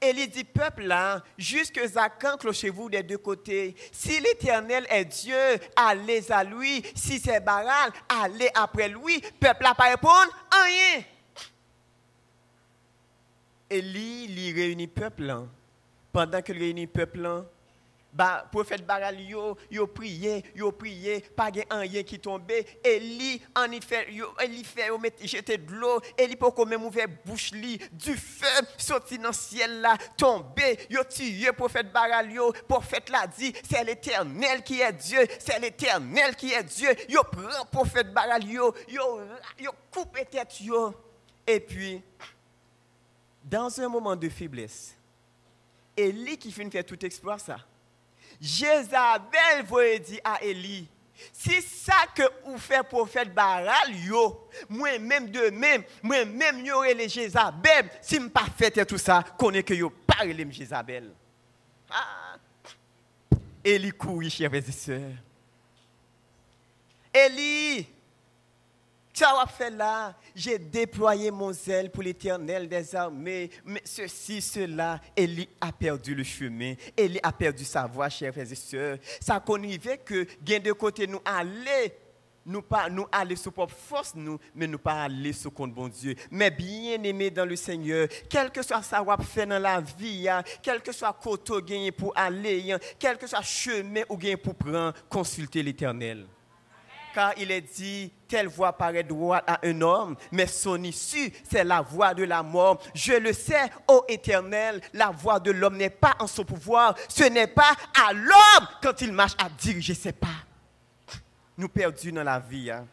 Élie 0.00 0.28
dit 0.28 0.44
peuple 0.44 0.85
là, 0.85 1.23
jusque 1.38 1.80
quand 2.20 2.37
clochez-vous 2.37 2.90
des 2.90 3.02
deux 3.02 3.18
côtés. 3.18 3.75
Si 3.92 4.20
l'Éternel 4.20 4.87
est 4.90 5.04
Dieu, 5.04 5.37
allez 5.76 6.30
à 6.30 6.42
lui. 6.42 6.82
Si 6.94 7.18
c'est 7.20 7.40
Baral, 7.40 7.92
allez 8.08 8.50
après 8.54 8.88
lui. 8.88 9.20
Peuple 9.40 9.62
là 9.62 9.75
pas 9.75 9.90
répondre 9.90 10.30
rien. 10.50 11.04
Élie, 13.70 14.25
il 14.25 14.54
réunit 14.54 14.88
peuple 14.88 15.25
là. 15.25 15.44
Pendant 16.12 16.42
qu'il 16.42 16.58
réunit 16.58 16.87
peuple 16.87 17.20
là, 17.20 17.44
Ba, 18.16 18.49
prophète 18.50 18.87
Baral 18.87 19.20
yo, 19.20 19.58
yo 19.70 19.87
prié, 19.87 20.42
yo 20.54 20.73
prié, 20.73 21.20
pas 21.37 21.52
gen 21.52 21.66
rien 21.70 22.02
qui 22.02 22.18
tombé. 22.18 22.64
Eli 22.82 23.42
en 23.54 23.70
y 23.70 23.80
fait, 23.82 24.08
Eli 24.40 24.64
fait 24.64 24.87
yo 24.87 24.99
jeter 25.23 25.58
de 25.58 25.70
l'eau, 25.70 26.00
Eli 26.16 26.35
pour 26.35 26.54
qu'on 26.54 26.64
même 26.64 26.82
ouvert 26.82 27.08
bouche 27.26 27.50
li, 27.50 27.76
du 27.92 28.16
feu 28.16 28.46
sorti 28.78 29.18
dans 29.18 29.28
le 29.28 29.35
ciel 29.35 29.82
là, 29.82 29.99
tombé, 30.16 30.78
yo 30.88 31.04
tué 31.04 31.52
prophète 31.52 31.92
Baral 31.92 32.32
yo, 32.32 32.54
prophète 32.66 33.11
l'a 33.11 33.26
dit, 33.26 33.52
c'est 33.68 33.85
l'Éternel 33.85 34.62
qui 34.62 34.80
est 34.80 34.94
Dieu, 34.94 35.26
c'est 35.38 35.58
l'Éternel 35.58 36.35
qui 36.37 36.54
est 36.54 36.64
Dieu. 36.64 36.88
Yo 37.11 37.23
prend 37.23 37.66
prophète 37.70 38.14
Baral 38.14 38.44
yo, 38.44 38.75
yo 38.88 39.20
yo 39.61 39.73
coupe 39.92 40.18
tête 40.30 40.58
yo. 40.62 40.94
Et 41.46 41.61
puis 41.61 42.02
dans 43.44 43.78
un 43.78 43.88
moment 43.90 44.16
de 44.16 44.30
faiblesse, 44.30 44.96
Eli 45.94 46.38
qui 46.38 46.50
finit 46.50 46.70
faire 46.70 46.87
tout 46.87 47.04
exploit 47.04 47.38
ça. 47.38 47.58
Jézabel 48.40 49.64
voulait 49.66 49.98
dire 49.98 50.20
à 50.24 50.42
Élie, 50.42 50.88
si 51.32 51.62
ça 51.62 51.94
que 52.14 52.22
vous 52.44 52.58
faites 52.58 52.88
prophète 52.88 53.32
Baral, 53.32 53.94
yo, 54.04 54.48
moi-même 54.68 55.30
de 55.30 55.50
même, 55.50 55.82
moi-même 56.02 56.64
yo 56.64 56.82
les 56.82 57.08
Jézabel, 57.08 57.90
si 58.02 58.16
je 58.16 58.28
pas 58.28 58.46
fait 58.56 58.84
tout 58.84 58.98
ça, 58.98 59.24
connais 59.38 59.62
que 59.62 59.74
yo 59.74 59.90
pas 59.90 60.24
les 60.24 60.52
Jézabel. 60.52 61.12
Ah. 61.90 62.36
Élie 63.64 63.92
courit, 63.92 64.30
chers 64.30 64.52
et 67.16 67.86
ça 69.16 69.32
va 69.32 69.46
faire 69.46 69.70
là. 69.70 70.14
J'ai 70.35 70.58
déployé 70.58 71.30
mon 71.30 71.52
zèle 71.52 71.90
pour 71.90 72.02
l'éternel 72.02 72.68
des 72.68 72.94
armées. 72.94 73.50
Mais 73.64 73.82
ceci, 73.85 74.42
cela, 74.42 75.00
Élie 75.16 75.49
a 75.61 75.73
perdu 75.73 76.14
le 76.14 76.23
chemin. 76.23 76.75
Élie 76.96 77.20
a 77.23 77.32
perdu 77.32 77.64
sa 77.64 77.87
voix, 77.87 78.08
chers 78.08 78.32
frères 78.32 78.50
et 78.50 78.54
sœurs. 78.54 78.99
Ça 79.20 79.42
fait 79.80 79.99
que, 79.99 80.26
gain 80.42 80.58
de 80.58 80.73
côté, 80.73 81.06
nous 81.06 81.20
aller 81.25 81.94
nous 82.49 82.62
pas 82.62 82.88
nous 82.88 83.06
aller 83.11 83.35
sous 83.35 83.50
propre 83.50 83.75
force 83.75 84.14
nous 84.14 84.38
mais 84.54 84.68
nous 84.68 84.78
pas 84.78 85.02
aller 85.02 85.32
sous 85.32 85.50
compte 85.50 85.75
bon 85.75 85.88
Dieu 85.88 86.14
mais 86.30 86.49
bien 86.49 87.02
aimé 87.02 87.28
dans 87.28 87.44
le 87.44 87.56
Seigneur 87.56 88.06
quel 88.30 88.52
que 88.52 88.62
soit 88.62 88.82
ça 88.82 89.02
va 89.02 89.16
faire 89.16 89.49
dans 89.49 89.58
la 89.58 89.80
vie 89.80 90.28
hein, 90.28 90.44
quel 90.62 90.80
que 90.80 90.92
soit 90.92 91.12
côté 91.14 91.54
gagner 91.66 91.90
pour 91.90 92.16
aller 92.16 92.70
hein, 92.70 92.78
quel 93.00 93.18
que 93.18 93.26
soit 93.26 93.42
chemin 93.42 94.02
ou 94.08 94.16
gagner 94.16 94.37
pour 94.37 94.54
prendre 94.54 94.94
consulter 95.08 95.61
l'Éternel 95.61 96.28
car 97.16 97.32
il 97.38 97.50
est 97.50 97.62
dit, 97.62 98.12
telle 98.28 98.49
voix 98.49 98.73
paraît 98.73 99.02
droite 99.02 99.45
à 99.47 99.61
un 99.64 99.80
homme, 99.80 100.16
mais 100.33 100.47
son 100.47 100.83
issue, 100.83 101.33
c'est 101.49 101.64
la 101.64 101.80
voix 101.80 102.14
de 102.14 102.25
la 102.25 102.42
mort. 102.42 102.80
Je 102.95 103.14
le 103.14 103.33
sais, 103.33 103.71
ô 103.88 104.04
Éternel, 104.09 104.80
la 104.92 105.11
voix 105.11 105.40
de 105.40 105.50
l'homme 105.50 105.76
n'est 105.76 105.90
pas 105.90 106.16
en 106.18 106.26
son 106.26 106.45
pouvoir. 106.45 106.95
Ce 107.09 107.25
n'est 107.25 107.47
pas 107.47 107.75
à 108.06 108.12
l'homme 108.12 108.68
quand 108.83 109.00
il 109.00 109.12
marche 109.12 109.35
à 109.38 109.49
diriger 109.49 109.95
ses 109.95 110.12
pas. 110.12 110.26
Nous 111.56 111.68
perdus 111.68 112.12
dans 112.12 112.25
la 112.25 112.38
vie. 112.38 112.71
Hein. 112.71 112.87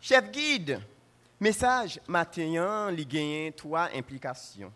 Chef 0.00 0.30
guide, 0.30 0.80
message 1.40 2.00
matin, 2.08 2.90
il 2.90 3.06
gagne 3.06 3.52
trois 3.52 3.88
implications. 3.94 4.72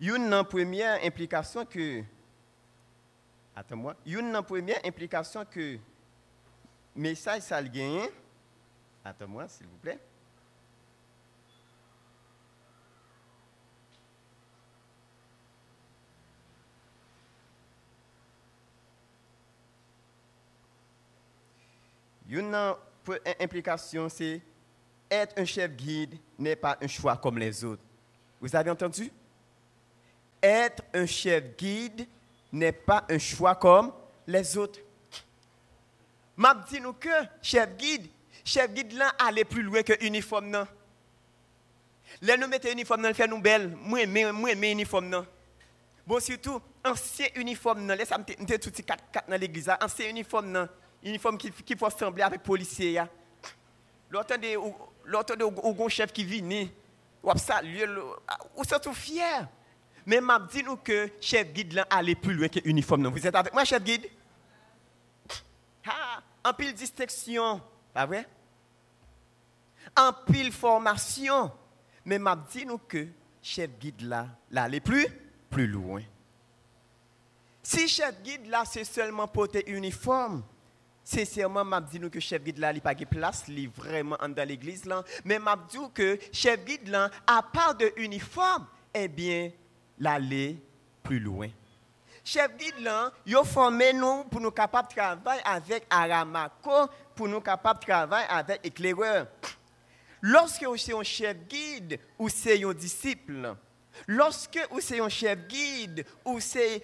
Une 0.00 0.42
première 0.44 1.04
implication 1.04 1.64
que 1.64 2.02
Attends-moi. 3.56 3.94
Une 4.06 4.40
première 4.42 4.80
implication 4.84 5.44
que 5.44 5.78
message 6.94 7.42
ça 7.42 7.60
le 7.60 7.68
gagne. 7.68 8.08
Attends-moi, 9.04 9.48
s'il 9.48 9.66
vous 9.66 9.76
plaît. 9.76 9.98
Une 22.34 22.74
implication, 23.38 24.08
c'est 24.08 24.40
être 25.08 25.38
un 25.38 25.44
chef 25.44 25.70
guide 25.70 26.18
n'est 26.36 26.56
pas 26.56 26.76
un 26.80 26.88
choix 26.88 27.16
comme 27.16 27.38
les 27.38 27.62
autres. 27.62 27.82
Vous 28.40 28.56
avez 28.56 28.70
entendu? 28.70 29.12
Être 30.42 30.82
un 30.92 31.06
chef 31.06 31.56
guide 31.56 32.08
n'est 32.50 32.72
pas 32.72 33.04
un 33.08 33.18
choix 33.18 33.54
comme 33.54 33.92
les 34.26 34.56
autres. 34.56 34.80
M'a 36.36 36.54
dit 36.68 36.80
nous 36.80 36.92
que 36.92 37.08
chef 37.40 37.76
guide, 37.76 38.06
chef 38.44 38.72
guide 38.72 38.92
là 38.92 39.12
aller 39.18 39.44
plus 39.44 39.62
loin 39.62 39.82
que 39.82 39.92
uniforme 40.04 40.48
non. 40.48 40.66
Là 42.22 42.36
nous 42.36 42.48
mettons 42.48 42.70
uniforme 42.70 43.02
dans 43.02 43.14
fait 43.14 43.26
nous 43.26 43.40
belle, 43.40 43.76
moi 43.80 44.06
mais 44.06 44.32
moi 44.32 44.52
uniforme 44.52 45.08
non. 45.08 45.26
Bon 46.06 46.20
surtout 46.20 46.60
ancien 46.84 47.26
uniforme 47.36 47.86
non, 47.86 47.94
laisse 47.94 48.10
me 48.10 48.56
tout 48.56 48.70
petit 48.70 48.82
4 48.82 49.04
4 49.12 49.30
dans 49.30 49.40
l'église, 49.40 49.70
ancien 49.80 50.08
uniforme 50.08 50.50
non, 50.50 50.68
uniforme 51.02 51.38
qui 51.38 51.50
qui 51.50 51.76
faut 51.76 51.86
ressembler 51.86 52.22
avec 52.22 52.42
policier 52.42 52.92
ya. 52.92 53.08
L'autre 54.10 54.36
de 54.36 54.48
l'autre 55.04 55.36
de 55.36 55.44
au 55.44 55.88
chef 55.88 56.12
qui 56.12 56.24
vient 56.24 56.68
ou 57.22 57.38
saluer 57.38 57.86
ou 58.56 58.92
fier. 58.92 59.48
Mais 60.06 60.20
m'a 60.20 60.38
dit 60.38 60.62
nous 60.62 60.76
que 60.76 61.10
chef 61.20 61.50
guide 61.52 61.72
là 61.72 61.86
aller 61.88 62.14
plus 62.14 62.34
loin 62.34 62.48
que 62.48 62.60
uniforme 62.64 63.02
non. 63.02 63.10
Vous 63.10 63.26
êtes 63.26 63.34
avec 63.34 63.54
moi 63.54 63.64
chef 63.64 63.82
guide? 63.82 64.06
En 66.44 66.52
pile 66.52 66.74
distinction, 66.74 67.60
pas 67.92 68.06
vrai? 68.06 68.26
En 69.96 70.12
pile 70.12 70.52
formation. 70.52 71.50
Mais 72.04 72.18
m'a 72.18 72.36
dit 72.36 72.66
nous 72.66 72.78
que 72.78 73.08
chef 73.40 73.70
guide 73.78 74.02
là, 74.02 74.28
là 74.50 74.64
aller 74.64 74.80
plus, 74.80 75.06
plus 75.48 75.66
loin. 75.66 76.02
Si 77.62 77.88
chef 77.88 78.22
guide 78.22 78.46
là, 78.46 78.64
c'est 78.66 78.84
seulement 78.84 79.26
porter 79.26 79.64
uniforme, 79.70 80.42
sincèrement, 81.02 81.64
m'a 81.64 81.80
dit 81.80 81.98
nous 81.98 82.10
que 82.10 82.20
chef 82.20 82.42
guide 82.42 82.58
là, 82.58 82.72
il 82.72 82.80
pas 82.82 82.94
de 82.94 83.06
place, 83.06 83.44
il 83.48 83.70
vraiment 83.70 84.18
dans 84.28 84.46
l'église 84.48 84.84
là. 84.84 85.02
Mais 85.24 85.38
m'a 85.38 85.56
dit 85.56 85.78
que 85.94 86.18
chef 86.30 86.62
guide 86.64 86.88
là, 86.88 87.10
à 87.26 87.42
part 87.42 87.74
de 87.74 87.90
uniforme, 87.96 88.66
eh 88.92 89.08
bien, 89.08 89.50
l'aller 89.98 90.62
plus 91.02 91.20
loin 91.20 91.48
chef 92.24 92.56
guide 92.56 92.80
là, 92.80 93.12
yo 93.26 93.44
formé 93.44 93.92
nous 93.92 94.24
pour 94.24 94.40
nous 94.40 94.50
capables 94.50 94.88
de 94.88 94.94
travailler 94.94 95.42
avec 95.44 95.84
Aramako, 95.90 96.88
pour 97.14 97.28
nous 97.28 97.40
capables 97.40 97.80
de 97.80 97.84
travailler 97.84 98.26
avec 98.28 98.60
éclaireur. 98.64 99.26
Lorsque 100.22 100.64
vous 100.64 100.74
êtes 100.74 100.94
un 100.94 101.02
chef 101.02 101.36
guide 101.46 102.00
ou 102.18 102.30
c'est 102.30 102.64
un 102.64 102.72
disciple, 102.72 103.54
lorsque 104.06 104.58
vous 104.70 104.78
êtes 104.78 105.00
un 105.00 105.08
chef 105.10 105.38
guide 105.46 106.06
ou 106.24 106.40
c'est 106.40 106.82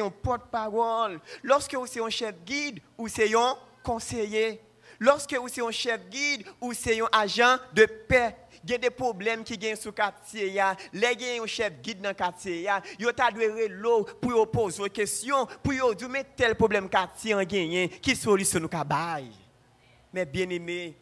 un 0.00 0.10
porte-parole, 0.10 1.20
lorsque 1.44 1.74
vous 1.74 1.86
êtes 1.86 2.02
un 2.02 2.10
chef 2.10 2.34
guide 2.44 2.80
ou 2.98 3.06
c'est 3.06 3.32
un 3.36 3.56
conseiller, 3.84 4.60
lorsque 4.98 5.32
vous 5.34 5.46
êtes 5.46 5.60
un 5.60 5.70
chef 5.70 6.00
guide 6.08 6.44
ou 6.60 6.72
c'est 6.72 7.00
un 7.00 7.08
agent 7.12 7.56
de 7.72 7.84
paix, 7.84 8.36
a 8.70 8.78
des 8.78 8.90
problèmes 8.90 9.42
qui 9.44 9.58
sur 9.76 9.90
le 9.90 9.92
quartier. 9.92 10.54
Les 10.92 11.18
gens 11.18 11.42
un 11.44 11.46
chef 11.46 11.80
guide 11.80 12.00
dans 12.00 12.14
quartier. 12.14 12.68
Ils 12.98 13.06
ont 13.06 13.12
l'eau 13.68 14.04
pour 14.20 14.50
poser 14.50 14.82
des 14.84 14.90
questions, 14.90 15.46
pour 15.62 15.94
dire 15.94 16.08
mais 16.08 16.24
tel 16.36 16.54
problème 16.54 16.88
quartier 16.88 17.34
en 17.34 17.42
gagné, 17.42 17.88
qui 17.88 18.14
solution 18.14 18.60
nous 18.60 18.68
cabaye. 18.68 19.32
Mais 20.12 20.26
bien 20.26 20.48
aimé, 20.50 20.94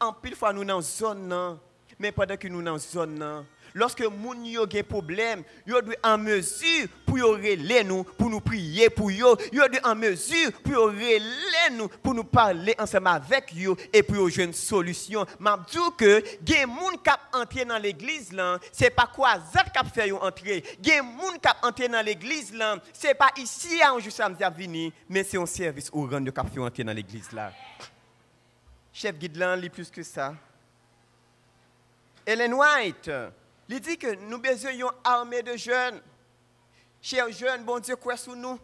en 0.00 0.12
pile 0.12 0.34
fois 0.34 0.52
nous 0.52 0.64
dans 0.64 0.80
zone, 0.80 1.58
mais 1.98 2.12
pendant 2.12 2.36
que 2.36 2.48
nous 2.48 2.62
dans 2.62 2.78
zone, 2.78 3.44
lorsque 3.78 4.02
moun 4.02 4.44
yo 4.44 4.66
gen 4.68 4.84
problème, 4.84 5.44
yo 5.66 5.80
doit 5.80 5.94
en 6.02 6.18
mesure 6.18 6.88
pour 7.06 7.18
yo 7.18 7.32
relé 7.32 7.84
nous, 7.84 8.02
pour 8.02 8.28
nous 8.28 8.40
prier 8.40 8.90
pour 8.90 9.10
yo, 9.10 9.36
yo 9.52 9.68
doit 9.68 9.80
en 9.84 9.94
mesure 9.94 10.52
pour 10.62 10.72
yo 10.72 10.92
nous, 11.72 11.88
pour 11.88 12.14
nous 12.14 12.24
parler 12.24 12.74
ensemble 12.78 13.08
avec 13.08 13.54
yo 13.54 13.76
et 13.92 14.02
pour 14.02 14.16
yo 14.16 14.28
une 14.28 14.52
solution. 14.52 15.24
M'a 15.38 15.64
dit 15.70 15.78
que 15.96 16.22
gen 16.44 16.66
moun 16.66 16.98
kap 17.02 17.20
entrer 17.32 17.64
dans 17.64 17.78
l'église 17.78 18.32
là, 18.32 18.58
c'est 18.72 18.90
pas 18.90 19.06
quoi 19.06 19.38
zat 19.52 19.70
kap 19.72 19.86
fait 19.94 20.08
yo 20.08 20.18
entrer. 20.20 20.64
Gen 20.82 21.04
moun 21.04 21.38
kap 21.40 21.58
entrer 21.62 21.88
dans 21.88 22.04
l'église 22.04 22.52
là, 22.52 22.76
c'est 22.92 23.14
pas 23.14 23.30
ici 23.36 23.80
à 23.80 23.92
un 23.92 24.00
jour 24.00 24.12
samedi 24.12 24.42
à 24.42 24.50
venir, 24.50 24.90
mais 25.08 25.22
c'est 25.22 25.38
un 25.38 25.46
service 25.46 25.88
au 25.92 26.06
rang 26.06 26.20
de 26.20 26.30
kap 26.30 26.52
fait 26.52 26.60
entrer 26.60 26.82
dans 26.82 26.92
l'église 26.92 27.30
là. 27.32 27.52
Chef 28.92 29.16
guide 29.16 29.36
là, 29.36 29.56
plus 29.72 29.90
que 29.90 30.02
ça. 30.02 30.34
Ellen 32.26 32.52
White, 32.52 33.10
il 33.68 33.80
dit 33.80 33.98
que 33.98 34.14
nous 34.14 34.38
besoin 34.38 34.72
d'une 34.72 34.86
armée 35.04 35.42
de 35.42 35.56
jeunes. 35.56 36.00
Chers 37.00 37.30
jeunes, 37.30 37.64
bon 37.64 37.78
Dieu, 37.78 37.96
quoi 37.96 38.16
sur 38.16 38.34
nous? 38.34 38.58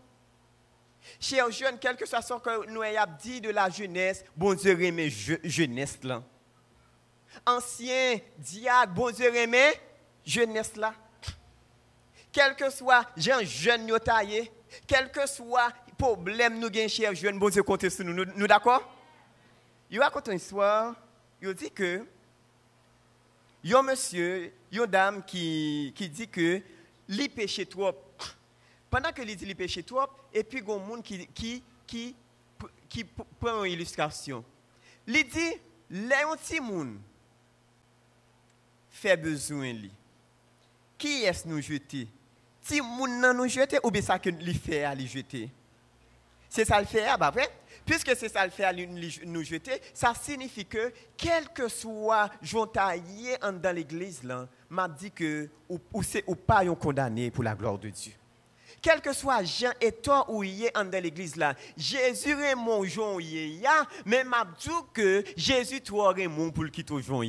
Chers 1.20 1.50
jeunes, 1.50 1.78
quel 1.78 1.96
que 1.96 2.06
soit 2.06 2.22
ce 2.22 2.34
que 2.34 2.66
nous 2.70 2.82
avons 2.82 3.12
dit 3.20 3.40
de 3.40 3.50
la 3.50 3.68
jeunesse, 3.68 4.24
bon 4.34 4.54
Dieu 4.54 4.72
remet 4.72 5.10
jeunesse 5.10 5.98
là. 6.02 6.22
Ancien 7.44 8.18
diable, 8.38 8.94
bon 8.94 9.10
Dieu 9.10 9.28
remet 9.28 9.78
jeunesse 10.24 10.76
là. 10.76 10.94
Quel 12.32 12.56
que 12.56 12.70
soit 12.70 13.06
jeune 13.16 13.44
jeune 13.44 13.86
nous 13.86 13.98
taillé, 13.98 14.50
quel 14.86 15.12
que 15.12 15.26
soit 15.26 15.68
problème 15.98 16.58
nous 16.58 16.70
gagnons 16.70 16.88
chers 16.88 17.14
jeunes, 17.14 17.38
bon 17.38 17.50
Dieu 17.50 17.62
compte 17.62 17.88
sur 17.88 18.04
nous. 18.04 18.24
Nous, 18.24 18.46
d'accord? 18.46 18.82
Il 19.90 20.00
raconte 20.00 20.28
une 20.28 20.36
histoire, 20.36 20.94
il 21.40 21.54
dit 21.54 21.70
que 21.70 22.04
un 23.72 23.82
monsieur, 23.82 24.52
y 24.76 24.80
a 24.80 24.84
une 24.84 24.90
dame 24.90 25.24
qui, 25.24 25.92
qui 25.94 26.08
dit 26.08 26.28
que 26.28 26.60
li 27.08 27.28
péché 27.28 27.66
trop. 27.66 27.92
Pendant 28.90 29.12
que 29.12 29.22
il 29.22 29.36
dit 29.36 29.46
li 29.46 29.54
péché 29.54 29.82
trop, 29.82 30.06
et 30.32 30.44
puis 30.44 30.58
il 30.58 30.68
y 30.68 30.72
a 30.72 30.78
monde 30.78 31.02
qui, 31.02 31.26
qui, 31.28 31.62
qui, 31.86 32.14
qui 32.88 33.04
prend 33.04 33.64
une 33.64 33.72
illustration. 33.72 34.44
Il 35.06 35.28
dit, 35.28 35.60
les 35.90 36.08
petits 36.08 36.60
monde 36.60 36.98
fait 38.90 39.16
besoin 39.16 39.72
lui. 39.72 39.90
Qui 40.96 41.24
est-ce 41.24 41.46
nous 41.46 41.60
jeter? 41.60 42.08
Si 42.62 42.80
moun 42.80 43.32
nous 43.36 43.48
jeter 43.48 43.78
ou 43.82 43.90
bien 43.90 44.00
ça 44.00 44.18
que 44.18 44.30
lui 44.30 44.54
fait 44.54 44.84
à 44.84 44.96
jeter? 44.96 45.50
C'est 46.54 46.64
ça 46.64 46.78
le 46.78 46.86
fait, 46.86 47.04
bah 47.18 47.32
vrai 47.32 47.48
Puisque 47.84 48.14
c'est 48.14 48.28
ça 48.28 48.44
le 48.44 48.52
fait 48.52 48.62
à 48.62 48.72
nous 48.72 49.42
jeter, 49.42 49.72
ça 49.92 50.14
signifie 50.14 50.64
que 50.64 50.92
quel 51.16 51.48
que 51.48 51.66
soit 51.66 52.30
jontaillé 52.40 53.36
dans 53.60 53.74
l'église 53.74 54.22
là, 54.22 54.46
m'a 54.70 54.86
dit 54.86 55.10
que 55.10 55.50
ou, 55.68 55.80
ou 55.92 56.04
c'est 56.04 56.22
ou 56.28 56.36
pas 56.36 56.64
condamné 56.76 57.32
pour 57.32 57.42
la 57.42 57.56
gloire 57.56 57.76
de 57.76 57.88
Dieu. 57.88 58.12
Quel 58.80 59.00
que 59.00 59.12
soit 59.12 59.42
Jean 59.42 59.72
et 59.80 59.90
toi 59.90 60.26
où 60.30 60.44
il 60.44 60.66
est 60.66 60.72
dans 60.72 61.02
l'église 61.02 61.34
là, 61.34 61.54
Jésus 61.76 62.40
est 62.40 62.54
mon 62.54 62.84
Jean 62.84 63.18
mais 64.06 64.22
m'a 64.22 64.44
dit 64.56 64.70
que 64.92 65.24
Jésus 65.36 65.80
toi 65.80 66.14
est 66.16 66.28
mon 66.28 66.52
pour 66.52 66.70
quitter 66.70 67.02
Jean 67.02 67.22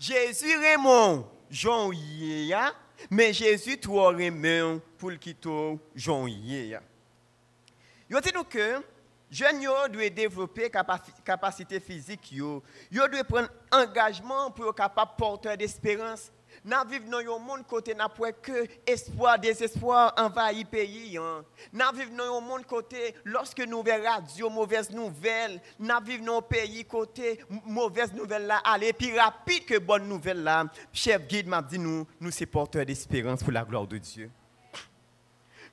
Jésus 0.00 0.56
Raymond 0.58 1.24
Jean 1.48 1.92
Yéya, 1.92 2.72
mais 3.10 3.32
Jésus 3.32 3.78
toi 3.78 4.10
Raymond 4.12 4.80
pour 4.98 5.10
le 5.10 5.16
quitter 5.16 5.78
Jean 5.94 6.26
Yéya. 6.26 6.82
Yo 8.08 8.20
dit 8.20 8.32
que 8.48 8.82
jeunes 9.30 9.62
doivent 9.62 10.10
développer 10.10 10.70
capacité 11.24 11.80
physique 11.80 12.32
yo 12.32 12.62
doivent 12.90 13.24
prendre 13.24 13.48
engagement 13.72 14.50
pour 14.50 14.66
être 14.66 14.74
capable 14.74 15.12
porter 15.16 15.56
d'espérance 15.56 16.30
nous 16.64 16.88
vivons 16.88 17.10
dans 17.10 17.36
un 17.36 17.38
monde 17.38 17.66
côté 17.66 17.94
n'a 17.94 18.08
pas 18.08 18.32
que 18.32 18.66
espoir, 18.86 19.38
désespoir 19.38 20.14
envahit 20.16 20.66
pays. 20.66 21.18
Hein. 21.18 21.44
Nous 21.70 21.84
vivons 21.94 22.16
dans 22.16 22.38
un 22.38 22.40
monde 22.40 22.64
côté 22.64 23.14
lorsque 23.24 23.60
nous 23.60 23.82
voyons 23.82 24.02
radio, 24.02 24.48
mauvaise 24.48 24.90
nouvelle. 24.90 25.60
Nous 25.78 25.94
vivons 26.02 26.24
dans 26.24 26.38
un 26.38 26.42
pays 26.42 26.84
côté 26.86 27.40
mauvaise 27.66 28.14
nouvelle 28.14 28.46
là, 28.46 28.62
allez, 28.64 28.94
puis 28.94 29.18
rapide 29.18 29.66
que 29.66 29.78
bonne 29.78 30.08
nouvelle 30.08 30.42
là. 30.42 30.64
Chef 30.90 31.26
guide 31.26 31.48
m'a 31.48 31.60
dit 31.60 31.78
nous, 31.78 32.06
nous 32.18 32.30
sommes 32.30 32.46
porteurs 32.46 32.86
d'espérance 32.86 33.42
pour 33.42 33.52
la 33.52 33.64
gloire 33.64 33.86
de 33.86 33.98
Dieu. 33.98 34.30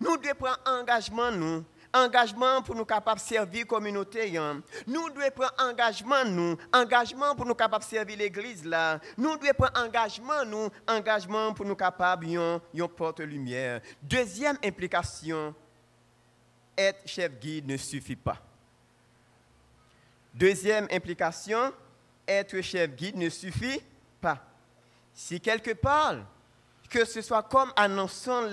Nous 0.01 0.17
devons 0.17 0.35
prendre 0.35 0.59
engagement 0.65 1.31
nous 1.31 1.63
engagement 1.93 2.61
pour 2.61 2.75
nous 2.75 2.85
capables 2.85 3.19
de 3.19 3.25
servir 3.25 3.61
la 3.61 3.67
communauté. 3.67 4.37
Hein. 4.37 4.61
Nous 4.87 5.09
devons 5.09 5.29
prendre 5.35 5.53
engagement, 5.59 6.25
nous, 6.25 6.57
engagement 6.73 7.35
pour 7.35 7.45
nous 7.45 7.55
capables 7.55 7.83
de 7.83 7.89
servir 7.89 8.17
l'église. 8.17 8.65
là. 8.65 8.99
Nous 9.17 9.37
devons 9.37 9.53
prendre 9.53 9.79
engagement, 9.79 10.45
nous, 10.45 10.69
engagement 10.87 11.53
pour 11.53 11.65
nous 11.65 11.75
capables 11.75 12.27
de 12.27 12.85
porte 12.85 13.19
lumière. 13.19 13.81
Deuxième 14.01 14.57
implication, 14.63 15.53
être 16.77 17.07
chef 17.07 17.39
guide 17.39 17.67
ne 17.67 17.77
suffit 17.77 18.15
pas. 18.15 18.37
Deuxième 20.33 20.87
implication, 20.91 21.73
être 22.27 22.61
chef 22.61 22.95
guide 22.95 23.17
ne 23.17 23.29
suffit 23.29 23.81
pas. 24.19 24.39
Si 25.13 25.41
quelqu'un 25.41 25.75
parle, 25.75 26.25
que 26.89 27.05
ce 27.05 27.21
soit 27.21 27.43
comme 27.43 27.71
annonçant 27.75 28.43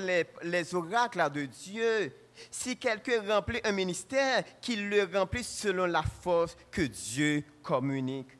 les 0.42 0.74
oracles 0.74 1.30
de 1.30 1.44
Dieu, 1.44 2.12
si 2.50 2.76
quelqu'un 2.76 3.22
remplit 3.26 3.60
un 3.64 3.72
ministère, 3.72 4.44
qu'il 4.60 4.88
le 4.88 5.08
remplisse 5.12 5.48
selon 5.48 5.86
la 5.86 6.02
force 6.02 6.56
que 6.70 6.82
Dieu 6.82 7.44
communique. 7.62 8.30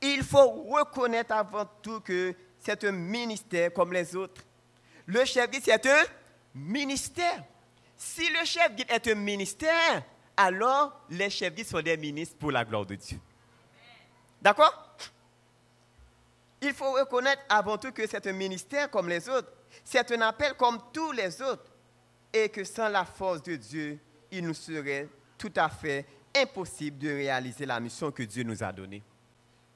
Il 0.00 0.22
faut 0.22 0.48
reconnaître 0.48 1.32
avant 1.32 1.66
tout 1.82 2.00
que 2.00 2.34
c'est 2.58 2.84
un 2.84 2.92
ministère 2.92 3.72
comme 3.72 3.92
les 3.92 4.14
autres. 4.14 4.42
Le 5.06 5.24
chef 5.24 5.50
guide, 5.50 5.62
c'est 5.64 5.86
un 5.86 6.04
ministère. 6.54 7.42
Si 7.96 8.28
le 8.30 8.44
chef 8.44 8.74
guide 8.74 8.90
est 8.90 9.08
un 9.08 9.14
ministère, 9.14 10.04
alors 10.36 11.00
les 11.10 11.30
chefs 11.30 11.54
guides 11.54 11.66
sont 11.66 11.80
des 11.80 11.96
ministres 11.96 12.36
pour 12.38 12.52
la 12.52 12.64
gloire 12.64 12.86
de 12.86 12.94
Dieu. 12.94 13.18
D'accord? 14.40 14.96
Il 16.60 16.72
faut 16.74 16.92
reconnaître 16.92 17.42
avant 17.48 17.78
tout 17.78 17.92
que 17.92 18.06
c'est 18.06 18.26
un 18.26 18.32
ministère 18.32 18.90
comme 18.90 19.08
les 19.08 19.28
autres. 19.28 19.50
C'est 19.84 20.10
un 20.12 20.20
appel 20.22 20.54
comme 20.54 20.78
tous 20.92 21.12
les 21.12 21.40
autres 21.42 21.67
et 22.32 22.48
que 22.48 22.64
sans 22.64 22.88
la 22.88 23.04
force 23.04 23.42
de 23.42 23.56
Dieu, 23.56 23.98
il 24.30 24.44
nous 24.44 24.54
serait 24.54 25.08
tout 25.36 25.52
à 25.56 25.68
fait 25.68 26.04
impossible 26.34 26.98
de 26.98 27.08
réaliser 27.08 27.66
la 27.66 27.80
mission 27.80 28.10
que 28.10 28.22
Dieu 28.22 28.42
nous 28.42 28.62
a 28.62 28.72
donnée. 28.72 29.02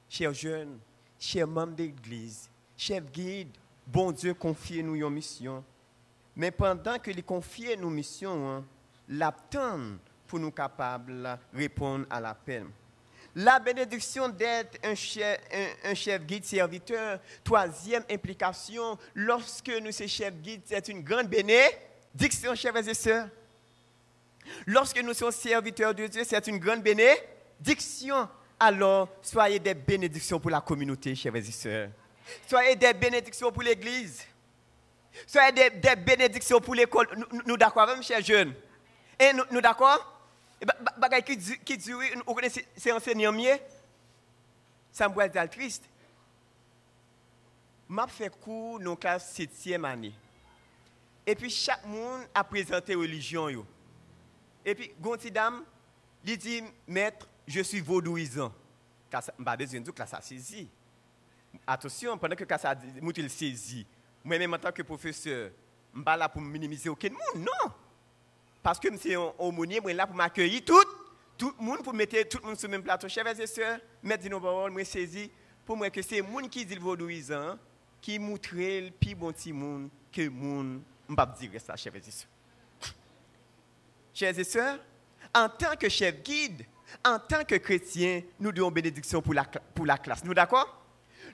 Chers 0.07 0.33
jeunes, 0.33 0.79
chers 1.19 1.47
membres 1.47 1.73
d'église, 1.73 2.49
chers 2.77 3.01
guides, 3.01 3.55
bon 3.87 4.11
Dieu, 4.11 4.33
confiez-nous 4.33 4.95
une 4.95 5.09
mission. 5.09 5.63
Mais 6.35 6.51
pendant 6.51 6.99
que 6.99 7.11
les 7.11 7.23
confiez 7.23 7.75
nos 7.75 7.89
missions, 7.89 8.49
hein, 8.49 8.65
l'attendent 9.09 9.97
pour 10.27 10.39
nous 10.39 10.51
capables 10.51 11.23
de 11.23 11.57
répondre 11.57 12.05
à 12.09 12.19
l'appel. 12.19 12.65
La 13.35 13.59
bénédiction 13.59 14.29
d'être 14.29 14.77
un 14.83 14.93
chef, 14.93 15.39
un, 15.83 15.95
chef 15.95 16.23
guide 16.23 16.45
serviteur. 16.45 17.19
Troisième 17.43 18.03
implication, 18.09 18.97
lorsque 19.15 19.71
nous 19.81 19.91
sommes 19.91 20.07
chefs 20.07 20.35
guides, 20.35 20.61
c'est 20.65 20.87
une 20.87 21.01
grande 21.01 21.27
bénédiction 21.27 21.92
Diction, 22.13 22.53
chers 22.55 22.75
et 22.75 22.93
sœurs. 22.93 23.27
Lorsque 24.67 25.01
nous 25.01 25.13
sommes 25.13 25.31
serviteurs 25.31 25.95
de 25.95 26.07
Dieu, 26.07 26.23
c'est 26.23 26.47
une 26.47 26.59
grande 26.59 26.83
bénédiction. 26.83 28.27
Alors, 28.59 29.09
soyez 29.21 29.59
des 29.59 29.73
bénédictions 29.73 30.39
pour 30.39 30.51
la 30.51 30.61
communauté, 30.61 31.15
chers 31.15 31.35
et 31.35 31.41
sœurs. 31.43 31.89
Soyez 32.47 32.75
des 32.75 32.93
bénédictions 32.93 33.51
pour 33.51 33.63
l'Église. 33.63 34.23
Soyez 35.27 35.51
des, 35.51 35.95
bénédictions 35.95 36.59
pour 36.59 36.75
l'école. 36.75 37.07
Nous, 37.45 37.57
d'accord, 37.57 37.87
même 37.87 38.03
chers 38.03 38.23
jeunes? 38.23 38.53
Et 39.19 39.33
nous, 39.33 39.43
nous 39.51 39.61
d'accord? 39.61 40.09
Bagay 40.97 41.21
qui 41.23 41.37
dit, 41.37 41.59
qui 41.59 41.77
dit, 41.77 41.91
vous 41.91 42.33
connaissez 42.33 42.65
ces 42.75 42.91
enseignants 42.91 43.33
mieux? 43.33 43.57
Ça 44.91 45.09
me 45.09 45.27
dire 45.27 45.49
triste. 45.49 45.83
Je 47.89 47.95
fait 48.07 48.29
cours 48.39 48.79
dans 48.79 48.91
la 48.91 48.95
classe 48.95 49.37
7e 49.37 49.83
année. 49.83 50.13
Et 51.25 51.35
puis 51.35 51.49
chaque 51.49 51.85
monde 51.85 52.21
a 52.33 52.43
présenté 52.43 52.95
religion. 52.95 53.49
Yo. 53.49 53.65
Et 54.65 54.75
puis, 54.75 54.91
Gonti 54.99 55.29
Dame, 55.29 55.63
il 56.25 56.37
dit, 56.37 56.63
maître, 56.87 57.27
je 57.45 57.61
suis 57.61 57.81
vaudouisant. 57.81 58.53
Je 59.11 59.57
besoin 59.57 59.81
de 59.81 59.91
que 59.91 60.05
ça 60.05 60.21
saisi. 60.21 60.69
Attention, 61.67 62.17
pendant 62.17 62.35
que 62.35 62.45
ça 62.57 62.71
a 62.71 62.75
saisi, 63.29 63.85
moi-même 64.23 64.53
en 64.53 64.57
tant 64.57 64.71
que 64.71 64.81
professeur, 64.81 65.51
je 65.93 65.97
ne 65.97 66.01
suis 66.01 66.03
pas 66.03 66.17
là 66.17 66.27
pour 66.27 66.41
minimiser 66.41 66.89
aucun 66.89 67.09
monde, 67.09 67.45
non. 67.45 67.71
Parce 68.63 68.79
que 68.79 68.91
je 68.91 68.97
suis 68.97 69.13
un 69.13 69.33
aumônier, 69.37 69.79
je 69.83 69.87
suis 69.87 69.93
là 69.93 70.07
pour 70.07 70.15
m'accueillir 70.15 70.63
tout, 70.65 70.85
tout 71.37 71.53
le 71.59 71.63
monde, 71.63 71.83
pour 71.83 71.93
mettre 71.93 72.27
tout 72.27 72.39
le 72.41 72.47
monde 72.47 72.57
sur 72.57 72.67
le 72.67 72.71
même 72.71 72.83
plateau. 72.83 73.07
Chers 73.07 73.39
et 73.39 73.45
sœurs, 73.45 73.79
maître 74.01 74.27
nos 74.29 74.39
paroles, 74.39 74.73
je 74.79 74.83
saisi 74.83 75.29
pour 75.65 75.77
moi 75.77 75.89
que 75.89 76.01
c'est 76.01 76.17
le 76.17 76.23
monde 76.23 76.49
qui 76.49 76.65
dit 76.65 76.75
le 76.75 76.81
vaudouisant, 76.81 77.59
qui 78.01 78.17
montre 78.17 78.49
le 78.53 78.89
plus 78.89 79.13
bon 79.13 79.31
petit 79.31 79.53
monde 79.53 79.89
que 80.11 80.21
le 80.21 80.29
monde 80.29 80.81
je 81.07 81.11
ne 81.11 81.15
pas 81.15 81.25
dire 81.25 81.51
ça, 81.59 81.75
chers 81.75 81.95
et 81.95 82.01
sœurs. 82.01 82.27
Chers 84.13 84.39
et 84.39 84.43
sœurs, 84.43 84.79
en 85.33 85.49
tant 85.49 85.75
que 85.75 85.89
chef 85.89 86.21
guide, 86.21 86.65
en 87.03 87.19
tant 87.19 87.43
que 87.43 87.55
chrétien, 87.55 88.21
nous 88.39 88.51
devons 88.51 88.71
bénédiction 88.71 89.21
pour 89.21 89.33
la, 89.33 89.43
pour 89.43 89.85
la 89.85 89.97
classe. 89.97 90.23
Nous 90.23 90.33
d'accord? 90.33 90.81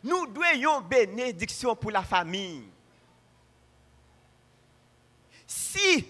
Nous 0.03 0.27
devons 0.27 0.82
bénédiction 0.82 1.75
pour 1.75 1.91
la 1.91 2.03
famille. 2.03 2.63
Si 5.45 6.08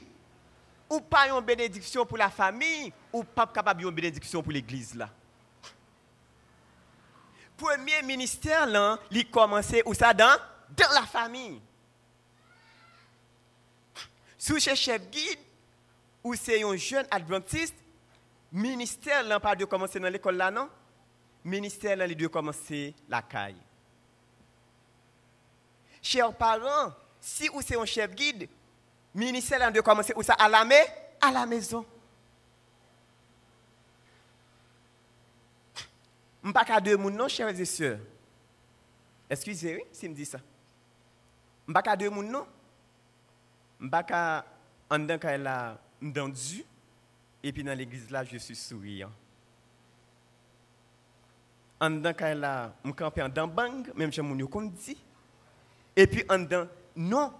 ou 0.89 0.99
pas 1.01 1.27
une 1.29 1.41
bénédiction 1.41 2.05
pour 2.05 2.17
la 2.17 2.29
famille, 2.29 2.91
ou 3.13 3.23
pas 3.23 3.45
capable 3.47 3.83
une 3.83 3.91
bénédiction 3.91 4.41
pour 4.41 4.51
l'église 4.51 4.95
là. 4.95 5.09
Premier 7.55 8.01
ministère 8.03 8.65
là, 8.65 8.97
il 9.11 9.29
commençait 9.29 9.83
où 9.85 9.93
ça? 9.93 10.13
Dans 10.13 10.37
dans 10.75 10.91
la 10.93 11.03
famille. 11.03 11.61
Si 14.39 14.53
vous 14.53 14.59
chef 14.59 15.09
guide 15.11 15.39
ou 16.23 16.33
c'est 16.33 16.63
un 16.63 16.75
jeune 16.77 17.05
adventiste, 17.11 17.75
ministère 18.53 19.25
n'a 19.25 19.37
pas 19.37 19.53
de 19.53 19.65
commencer 19.65 19.99
dans 19.99 20.07
l'école 20.07 20.37
là, 20.37 20.49
non? 20.49 20.69
Ministère 21.43 22.05
il 22.05 22.15
doit 22.15 22.29
commencer 22.29 22.95
la 23.09 23.21
caille. 23.21 23.57
Chers 26.01 26.33
parents, 26.33 26.93
si 27.19 27.49
vous 27.49 27.61
c'est 27.61 27.77
un 27.77 27.85
chef 27.85 28.15
guide, 28.15 28.47
ministère 29.13 29.59
là 29.59 29.69
doit 29.69 29.83
commencer 29.83 30.13
où 30.15 30.23
ça? 30.23 30.33
À 30.35 30.47
la, 30.47 30.63
maison, 30.63 30.89
à 31.19 31.31
la 31.31 31.45
maison. 31.45 31.85
Je 36.41 36.51
pas 36.51 36.79
deux 36.79 36.95
moun 36.95 37.13
non, 37.13 37.27
chers 37.27 37.49
et 37.49 37.65
sœurs? 37.65 37.99
Excusez-moi 39.29 39.85
si 39.91 40.07
je 40.07 40.11
dis 40.13 40.25
ça. 40.25 40.39
Je 41.67 41.73
ne 41.73 41.81
pas 41.81 41.97
deux 41.97 42.09
moun 42.09 42.31
non? 42.31 42.47
Mbaka 43.79 44.45
en 44.89 45.05
tant 45.05 45.17
qu'elle 45.17 45.47
a 45.47 45.77
entendu 46.03 46.63
et 47.43 47.51
puis 47.51 47.63
dans 47.63 47.77
l'église 47.77 48.09
là 48.09 48.23
je 48.23 48.37
suis 48.37 48.55
souriant 48.55 49.11
en 51.79 52.01
tant 52.01 52.13
qu'elle 52.13 52.43
a 52.43 52.73
me 52.83 52.91
camper 52.91 53.21
en 53.21 53.47
bang 53.47 53.91
même 53.95 54.11
chez 54.11 54.21
mon 54.21 54.35
dit 54.35 54.97
et 55.95 56.07
puis 56.07 56.23
en 56.29 56.39
dedans 56.39 56.67
non 56.95 57.33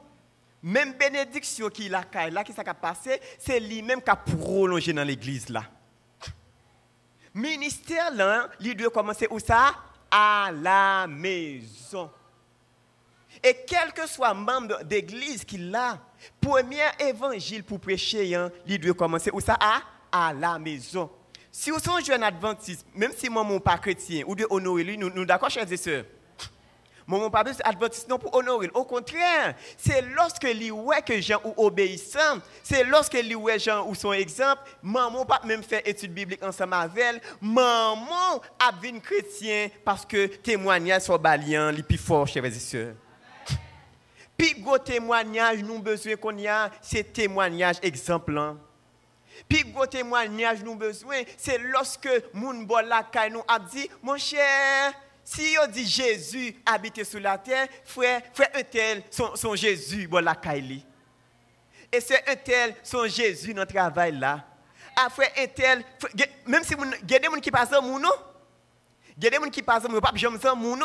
Même 0.62 0.94
bénédiction 0.94 1.70
qui 1.70 1.88
la 1.88 2.04
là 2.30 2.44
qui 2.44 2.52
ça 2.52 2.64
passé, 2.74 3.22
c'est 3.38 3.60
lui-même 3.60 4.02
qui 4.02 4.10
a 4.10 4.16
prolongé 4.16 4.92
dans 4.92 5.04
l'église 5.04 5.50
là. 5.50 5.64
Ministère 7.34 8.14
là, 8.14 8.50
il 8.60 8.76
doit 8.76 8.90
commencer 8.90 9.28
où 9.30 9.40
ça 9.40 9.74
À 10.12 10.52
la 10.52 11.08
maison. 11.08 12.12
Et 13.42 13.56
quel 13.66 13.94
que 13.94 14.06
soit 14.08 14.34
membre 14.34 14.84
d'église 14.84 15.46
qu'il 15.46 15.74
a, 15.74 15.98
premier 16.42 16.86
évangile 17.00 17.64
pour 17.64 17.80
prêcher, 17.80 18.36
hein, 18.36 18.52
il 18.66 18.80
doit 18.80 18.94
commencer 18.94 19.30
où 19.34 19.40
ça? 19.40 19.58
À, 19.60 19.82
à 20.12 20.34
la 20.34 20.58
maison. 20.60 21.10
Si 21.52 21.72
vous 21.72 21.78
êtes 21.78 21.88
un 21.88 22.00
jeune 22.00 22.24
adventiste, 22.24 22.86
même 22.94 23.12
si 23.16 23.30
moi, 23.30 23.44
mon 23.44 23.60
pas 23.60 23.78
chrétien, 23.78 24.24
ou 24.28 24.36
de 24.36 24.46
honorer 24.50 24.84
lui, 24.84 24.98
nous, 24.98 25.10
nous 25.10 25.26
d'accord, 25.26 25.50
chers 25.50 25.72
et 25.72 25.78
sœurs? 25.78 26.06
Mon 27.10 27.28
pas 27.32 27.44
besoin 27.44 27.66
adventiste 27.66 28.08
non 28.08 28.20
pour 28.20 28.36
honorer. 28.36 28.70
Au 28.72 28.86
contraire, 28.86 29.56
c'est 29.76 30.00
lorsque 30.16 30.44
lui 30.44 30.70
que 31.04 31.20
gens 31.20 31.42
ou 31.44 31.66
obéissant, 31.66 32.38
c'est 32.62 32.84
lorsque 32.84 33.16
lui 33.16 33.36
gens 33.58 33.88
ou 33.88 33.96
son 33.96 34.14
exemple, 34.14 34.62
maman 34.84 35.26
pas 35.26 35.42
même 35.44 35.64
fait 35.64 35.82
étude 35.90 36.14
biblique 36.14 36.44
ensemble 36.44 36.76
avec 36.76 37.04
elle, 37.04 37.20
maman 37.42 38.40
a 38.60 38.72
chrétien 39.02 39.70
parce 39.84 40.06
que 40.06 40.28
témoignage 40.28 41.02
sur 41.02 41.18
balian, 41.18 41.72
les 41.72 41.82
plus 41.82 41.98
fort, 41.98 42.28
chers 42.28 42.46
et 42.46 42.52
sœurs. 42.52 42.94
Puis 44.40 44.54
gros 44.62 44.78
témoignage 44.78 45.60
nous 45.60 45.80
besoin 45.80 46.16
qu'on 46.16 46.38
y 46.38 46.48
a, 46.48 46.72
c'est 46.82 47.04
témoignage 47.12 47.76
exemplaire. 47.82 48.56
Puis 49.50 49.66
gros 49.66 49.86
témoignage 49.86 50.64
nous 50.64 50.76
besoin, 50.76 51.24
c'est 51.38 51.58
lorsque 51.58 52.10
moun 52.34 52.66
la 52.88 53.06
nous 53.30 53.44
a 53.46 53.60
dit 53.60 53.90
mon 54.02 54.18
cher 54.18 54.94
si 55.26 55.58
on 55.62 55.70
dit 55.70 55.86
Jésus 55.86 56.56
habite 56.66 57.04
sur 57.04 57.20
la 57.20 57.38
terre, 57.38 57.68
frère, 57.84 58.22
frère 58.34 58.50
un 58.56 58.64
tel, 58.64 59.04
son, 59.12 59.56
Jésus, 59.56 60.08
bon 60.08 60.24
la 60.24 60.36
Et 61.92 62.00
c'est 62.00 62.28
un 62.28 62.36
tel, 62.38 62.76
son 62.82 63.08
Jésus 63.08 63.52
le 63.52 63.66
travail 63.66 64.18
là. 64.18 64.46
Ah, 64.96 65.10
un 65.38 65.48
tel, 65.48 65.84
même 66.48 66.64
si 66.64 66.74
il 67.04 67.12
y 67.12 67.16
a 67.16 67.20
des 67.20 67.26
gens 67.26 67.34
qui 67.42 67.52
passent 67.52 67.74
en 67.74 67.82
moun, 67.82 68.08
il 69.18 69.24
y 69.26 69.28
a 69.28 69.30
des 69.30 69.36
gens 69.36 69.52
qui 69.52 69.62
passent 69.62 69.84
en 69.84 69.90
moun, 69.90 70.00
pas 70.00 70.12
jamais 70.16 70.44
en 70.48 70.56
moun, 70.56 70.82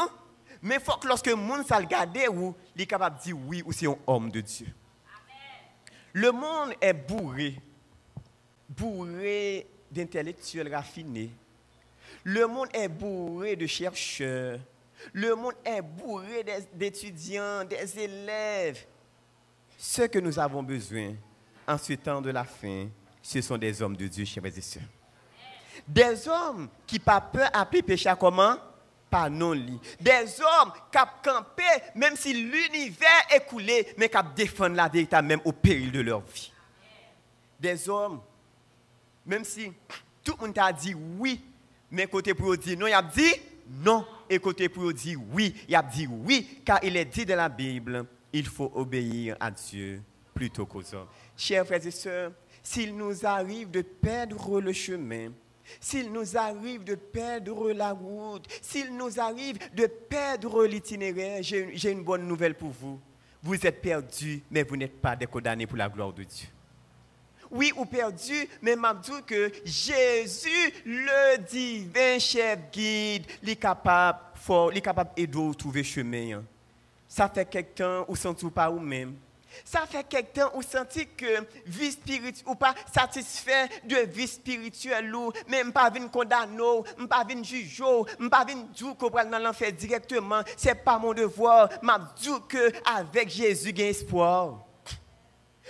mais 0.65 0.77
il 0.77 0.81
faut 0.81 0.97
que 0.97 1.07
lorsque 1.07 1.27
le 1.27 1.87
garde 1.87 2.19
ou 2.33 2.57
il 2.75 2.83
est 2.83 2.87
capable 2.87 3.19
de 3.19 3.23
dire 3.23 3.37
oui 3.47 3.63
ou 3.65 3.71
c'est 3.71 3.87
un 3.87 3.97
homme 4.07 4.31
de 4.31 4.41
Dieu. 4.41 4.67
Le 6.13 6.33
monde 6.33 6.75
est 6.81 6.93
bourré, 6.93 7.61
bourré 8.69 9.69
d'intellectuels 9.93 10.75
raffinés 10.75 11.31
le 12.25 12.47
monde 12.47 12.69
est 12.73 12.89
bourré 12.89 13.55
de 13.55 13.67
chercheurs. 13.67 14.59
Le 15.13 15.35
monde 15.35 15.55
est 15.65 15.83
bourré 15.83 16.45
d'étudiants, 16.73 17.65
des 17.65 17.99
élèves. 17.99 18.87
Ce 19.77 20.03
que 20.03 20.19
nous 20.19 20.39
avons 20.39 20.63
besoin 20.63 21.15
en 21.69 21.77
ce 21.77 21.93
temps 21.93 22.23
de 22.23 22.31
la 22.31 22.45
fin, 22.45 22.89
ce 23.23 23.41
sont 23.43 23.59
des 23.59 23.83
hommes 23.83 23.97
de 23.97 24.07
Dieu, 24.07 24.25
chers 24.25 24.47
et 24.47 24.61
sœurs. 24.61 24.83
Des 25.87 26.27
hommes 26.27 26.69
qui 26.87 26.99
pas 26.99 27.21
peur 27.21 27.51
appeler 27.53 27.83
péché 27.83 28.11
comment? 28.19 28.57
Des 30.01 30.41
hommes 30.41 30.73
qui 30.91 30.99
campé, 31.23 31.63
même 31.95 32.17
si 32.17 32.33
l'univers 32.33 33.09
est 33.35 33.47
coulé, 33.47 33.95
mais 33.97 34.09
qui 34.09 34.19
défendent 34.37 34.77
la 34.77 34.89
vérité 34.89 35.21
même 35.23 35.41
au 35.45 35.53
péril 35.53 35.93
de 35.93 36.01
leur 36.01 36.21
vie. 36.21 36.53
Des 37.59 37.89
hommes, 37.89 38.21
même 39.25 39.45
si 39.45 39.73
tout 40.23 40.35
le 40.41 40.47
monde 40.47 40.59
a 40.59 40.73
dit 40.73 40.95
oui 41.19 41.41
mais 41.95 42.09
côté 42.09 42.35
pour 42.35 42.57
dire 42.57 42.77
non, 42.77 42.89
il 42.89 42.93
a 42.93 43.03
dit 43.03 43.35
non. 43.85 44.05
Et 44.29 44.41
côté 44.41 44.69
pour 44.69 44.93
dire 44.93 45.19
oui, 45.33 45.55
il 45.69 45.77
a 45.77 45.83
dit 45.83 46.09
oui. 46.09 46.61
Car 46.65 46.81
il 46.83 46.97
est 46.97 47.05
dit 47.05 47.25
dans 47.25 47.37
la 47.37 47.49
Bible, 47.49 48.05
il 48.33 48.47
faut 48.47 48.73
obéir 48.75 49.37
à 49.39 49.51
Dieu 49.51 50.03
plutôt 50.35 50.67
qu'aux 50.67 50.95
hommes. 50.95 51.07
Chers 51.37 51.65
frères 51.65 51.87
et 51.87 51.91
sœurs, 51.93 52.33
s'il 52.63 52.97
nous 52.97 53.25
arrive 53.25 53.71
de 53.71 53.83
perdre 53.83 54.61
le 54.61 54.73
chemin, 54.73 55.31
s'il 55.81 56.13
nous 56.13 56.37
arrive 56.37 56.85
de 56.85 56.95
perdre 56.95 57.73
la 57.73 57.93
route, 57.93 58.47
s'il 58.63 58.97
nous 58.97 59.21
arrive 59.21 59.59
de 59.75 59.87
perdre 59.87 60.65
l'itinéraire, 60.65 61.43
j'ai 61.43 61.91
une 61.91 62.03
bonne 62.03 62.27
nouvelle 62.27 62.55
pour 62.55 62.71
vous. 62.71 63.01
Vous 63.43 63.67
êtes 63.67 63.83
perdus, 63.83 64.43
mais 64.51 64.63
vous 64.63 64.77
n'êtes 64.77 65.01
pas 65.01 65.17
des 65.17 65.27
condamnés 65.27 65.67
pour 65.67 65.77
la 65.77 65.89
gloire 65.89 66.13
de 66.13 66.25
Dieu 66.25 66.49
oui 67.55 67.73
ou 67.77 67.85
perdu, 67.85 68.49
mais 68.61 68.75
m'a 68.75 68.93
dit 68.95 69.23
que 69.27 69.51
Jésus, 69.65 70.73
le 70.85 71.39
divin 71.39 72.19
chef 72.19 72.59
guide, 72.73 73.25
est 73.47 73.57
capable 73.57 74.19
fort, 74.35 74.73
est 74.73 74.81
capable 74.81 75.11
trouver 75.57 75.85
chemin. 75.85 76.43
Ça 77.07 77.29
fait 77.29 77.49
quelque 77.49 77.77
temps 77.77 78.05
ou 78.09 78.17
senti 78.17 78.45
pas 78.51 78.71
ou 78.71 78.81
même. 78.81 79.15
Ça 79.65 79.87
fait 79.87 80.05
quelque 80.05 80.41
temps 80.41 80.51
ou 80.55 80.63
senti 80.63 81.07
que 81.07 81.47
vie 81.67 81.93
spirituelle 81.93 82.45
ou 82.47 82.55
pas 82.55 82.75
satisfait 82.93 83.69
de 83.85 83.97
vie 83.97 84.27
spirituelle 84.27 85.15
ou 85.15 85.33
même 85.49 85.73
pas 85.73 85.91
venir 85.91 86.11
condamner, 86.11 86.83
pas 87.09 87.25
venir 87.25 87.45
juger, 87.45 87.85
pas 88.31 88.45
venir 88.45 88.65
dire 88.75 88.97
qu'on 88.97 89.11
va 89.11 89.25
dans 89.25 89.39
l'enfer 89.39 89.73
directement, 89.73 90.43
c'est 90.57 90.75
pas 90.75 90.99
mon 90.99 91.13
devoir. 91.13 91.69
M'a 91.83 91.99
dit 92.21 92.31
que 92.49 92.73
avec 92.99 93.29
Jésus 93.29 93.75
a 93.79 93.83
espoir. 93.83 94.74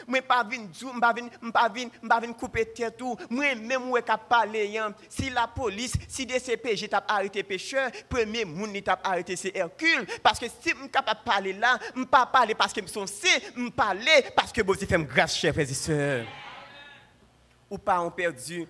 Moi 0.06 0.22
pas 0.22 0.44
vinn 0.44 0.68
pas 1.00 1.12
vinn 1.12 1.28
pas 1.52 1.68
vinn 1.68 1.88
pas 2.08 2.20
vinn 2.20 2.34
couper 2.34 2.66
tête 2.66 2.96
tout. 2.96 3.16
Moi 3.30 3.54
même 3.54 3.84
moi 3.84 4.02
cap 4.02 4.28
parler 4.28 4.80
si 5.08 5.30
la 5.30 5.46
police, 5.46 5.94
si 6.08 6.26
DCPJ 6.26 6.88
t'a 6.88 7.04
arrêté 7.06 7.42
pêcheur, 7.42 7.90
premier 8.08 8.44
moun 8.44 8.70
ni 8.70 8.82
t'a 8.82 8.98
arrêté 9.02 9.36
c'est 9.36 9.56
Hercule 9.56 10.06
parce 10.22 10.38
que 10.38 10.46
si 10.46 10.74
me 10.74 10.88
capable 10.88 11.20
parler 11.24 11.52
là, 11.52 11.78
me 11.94 12.04
pas 12.04 12.26
parler 12.26 12.54
parce 12.54 12.72
que 12.72 12.80
me 12.80 12.86
sont 12.86 13.04
me 13.56 13.70
parler 13.70 14.24
parce 14.34 14.52
que 14.52 14.62
vous 14.62 14.74
fait 14.74 14.98
grâce 15.04 15.36
chers 15.36 15.52
frères 15.54 15.68
et. 15.70 16.24
Ou 17.70 17.78
pas 17.78 18.00
on 18.00 18.10
perdu 18.10 18.66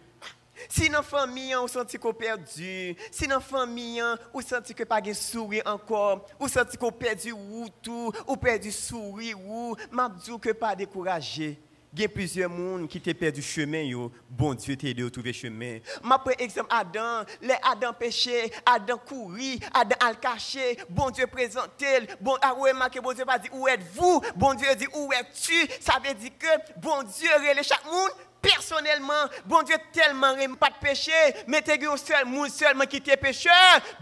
si 0.69 0.89
la 0.89 1.03
famille, 1.03 1.55
on 1.57 1.67
senti 1.67 1.99
qu'on 1.99 2.13
perdu, 2.13 2.97
si 3.11 3.27
la 3.27 3.41
famille, 3.41 4.03
on 4.33 4.41
senti 4.41 4.75
que 4.75 4.85
pas 4.85 5.01
de 5.01 5.13
sourire 5.13 5.63
encore, 5.67 6.27
ou 6.39 6.49
senti 6.49 6.77
qu'on 6.77 6.93
perdu 6.93 7.33
ou 7.33 7.67
tout, 7.83 8.13
ou 8.27 8.37
perdu 8.37 8.71
sourire 8.71 9.39
ou, 9.41 9.77
m'a 9.91 10.09
dit 10.09 10.31
que 10.41 10.53
pas 10.53 10.75
découragé. 10.75 11.59
Il 11.97 12.03
y 12.03 12.05
a 12.07 12.09
plusieurs 12.09 12.51
personnes 12.51 12.89
qui 12.89 12.99
ont 12.99 13.15
perdu 13.15 13.41
chemin, 13.41 13.83
yo. 13.83 14.11
bon 14.29 14.55
Dieu 14.55 14.77
t'a 14.77 14.89
aidé 14.89 15.05
à 15.05 15.11
trouver 15.11 15.33
chemin. 15.33 15.79
Ma 16.03 16.19
par 16.19 16.35
exemple 16.41 16.67
Adam, 16.69 17.25
les 17.41 17.55
Adam 17.63 17.93
péché, 17.93 18.51
Adam 18.67 18.99
couru, 18.99 19.59
Adam 19.73 19.97
al 20.01 20.19
caché, 20.19 20.77
bon 20.91 21.11
Dieu 21.11 21.29
présenté, 21.29 21.87
bon 22.21 22.37
ah 22.43 22.53
ouais 22.55 22.73
marqué 22.73 23.01
bon 23.01 23.13
Dieu 23.13 23.25
pas 23.25 23.39
dit 23.39 23.49
où 23.53 23.69
êtes-vous, 23.69 24.21
bon 24.35 24.55
Dieu 24.55 24.75
dit 24.77 24.89
où 24.93 25.09
es-tu, 25.13 25.69
ça 25.81 26.01
veut 26.05 26.15
dire 26.15 26.33
que 26.37 26.81
bon 26.81 27.05
Dieu 27.05 27.31
relève 27.39 27.63
chaque 27.63 27.85
monde 27.85 28.11
personnellement, 28.45 29.29
bon 29.47 29.63
Dieu 29.63 29.77
tellement 29.93 30.35
pas 30.59 30.69
de 30.69 30.87
péché, 30.87 31.13
mais 31.47 31.63
un 31.69 31.97
seul 31.97 32.27
monde 32.27 32.51
seulement 32.51 32.85
qui 32.85 32.97
était 32.97 33.17
pécheur. 33.17 33.53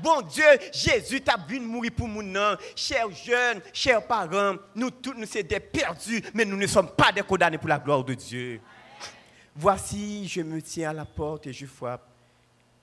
Bon 0.02 0.20
Dieu, 0.22 0.44
Jésus 0.72 1.20
t'a 1.20 1.36
vu 1.48 1.60
mourir 1.60 1.92
pour 1.96 2.08
nous. 2.08 2.32
Chers 2.74 3.10
jeunes, 3.10 3.60
chers 3.72 4.04
parents, 4.06 4.56
nous 4.74 4.90
tous 4.90 5.14
nous 5.14 5.26
sommes 5.26 5.42
des 5.42 5.60
perdus, 5.60 6.22
mais 6.34 6.44
nous 6.44 6.56
ne 6.56 6.66
sommes 6.66 6.90
pas 6.90 7.12
des 7.12 7.22
condamnés 7.22 7.58
pour 7.58 7.68
la 7.68 7.78
gloire 7.78 8.04
de 8.04 8.14
Dieu. 8.14 8.60
Voici, 9.54 10.26
je 10.26 10.40
me 10.40 10.60
tiens 10.60 10.90
à 10.90 10.94
la 10.94 11.04
porte 11.04 11.46
et 11.46 11.52
je 11.52 11.66
frappe. 11.66 12.08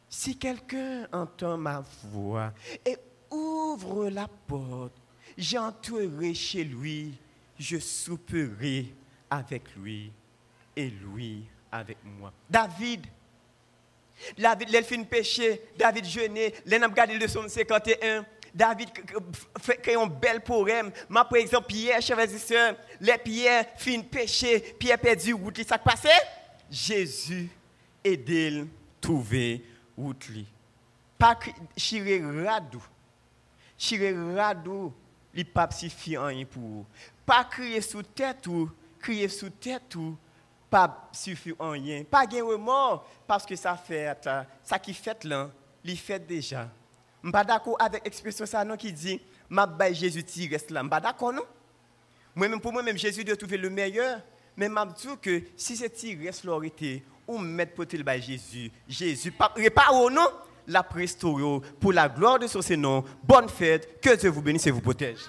Si 0.07 0.37
quelqu'un 0.37 1.07
entend 1.11 1.57
ma 1.57 1.83
voix 2.03 2.53
et 2.85 2.97
ouvre 3.29 4.09
la 4.09 4.27
porte, 4.47 4.93
j'entrerai 5.37 6.33
chez 6.33 6.63
lui, 6.63 7.13
je 7.59 7.77
souperai 7.77 8.93
avec 9.29 9.75
lui 9.75 10.11
et 10.79 10.89
lui 10.89 11.43
avec 11.69 11.97
moi. 12.05 12.31
David, 12.49 13.05
David, 14.37 15.07
péché, 15.09 15.61
David 15.77 16.05
jeûné, 16.05 16.53
il 16.65 16.73
a 16.73 16.87
regardé 16.87 17.17
le 17.17 17.27
son 17.27 17.47
51. 17.47 18.25
David 18.53 18.89
fait 19.61 19.95
un 19.95 20.07
bel 20.07 20.41
poème. 20.41 20.91
Moi, 21.09 21.25
par 21.25 21.37
exemple, 21.37 21.67
Pierre, 21.67 22.01
chers 22.01 22.19
et 22.19 22.27
sœurs, 22.37 22.75
les 23.01 23.17
Pierre 23.17 23.65
fin 23.77 24.01
péché, 24.01 24.59
Pierre 24.79 24.97
perdu 24.97 25.33
route. 25.33 25.61
Ça 25.67 25.77
passé? 25.77 26.09
Jésus 26.71 27.49
aidé 28.03 28.65
trouver 29.01 29.63
route. 29.97 30.29
Pas 31.17 31.37
chiré 31.75 32.21
radou. 32.23 32.81
Chiré 33.77 34.15
radou, 34.35 34.93
il 35.33 35.45
pas 35.45 35.69
rien 35.69 36.45
pour 36.45 36.85
Pas 37.25 37.43
crier 37.43 37.81
sous 37.81 38.03
tête 38.03 38.47
ou, 38.47 38.69
crier 38.99 39.27
sous 39.27 39.49
tête 39.49 39.95
ou, 39.95 40.17
pas 40.69 41.09
suffit 41.11 41.53
en 41.57 41.71
rien. 41.71 42.03
Pas 42.03 42.25
de 42.25 42.41
remords 42.41 43.07
parce 43.27 43.45
que 43.45 43.55
ça 43.55 43.75
fait, 43.75 44.15
ça 44.63 44.79
qui 44.79 44.93
fait 44.93 45.23
là, 45.23 45.49
il 45.83 45.97
fait 45.97 46.19
déjà. 46.19 46.69
Je 47.21 47.27
ne 47.27 47.29
suis 47.29 47.31
pas 47.31 47.43
d'accord 47.43 47.75
avec 47.79 48.05
l'expression 48.05 48.45
ça 48.45 48.63
non, 48.63 48.77
qui 48.77 48.93
dit, 48.93 49.19
ma 49.49 49.67
Jésus 49.91 50.23
reste 50.49 50.71
là. 50.71 50.81
Je 50.81 50.85
suis 50.85 50.89
pas 50.89 50.99
d'accord 50.99 51.33
non? 51.33 51.43
Moi-même, 52.35 52.61
pour 52.61 52.71
moi-même, 52.71 52.97
Jésus 52.97 53.23
doit 53.23 53.35
trouver 53.35 53.57
le 53.57 53.69
meilleur. 53.69 54.21
Mais 54.55 54.67
je 54.67 55.07
dis 55.07 55.17
que 55.21 55.43
si 55.55 55.75
ce 55.75 55.85
tir 55.85 56.19
reste 56.23 56.45
été, 56.63 57.03
ou 57.27 57.37
mettre 57.37 57.73
pour 57.73 57.85
le 57.91 58.21
Jésus, 58.21 58.71
Jésus, 58.87 59.33
répare 59.55 59.93
au 59.93 60.09
nom, 60.09 60.27
la 60.67 60.83
prestoro 60.83 61.61
pour 61.79 61.93
la 61.93 62.07
gloire 62.07 62.39
de 62.39 62.47
son 62.47 62.61
nom. 62.77 63.03
Bonne 63.23 63.49
fête, 63.49 63.99
que 64.01 64.15
Dieu 64.15 64.29
vous 64.29 64.41
bénisse 64.41 64.67
et 64.67 64.71
vous 64.71 64.81
protège. 64.81 65.19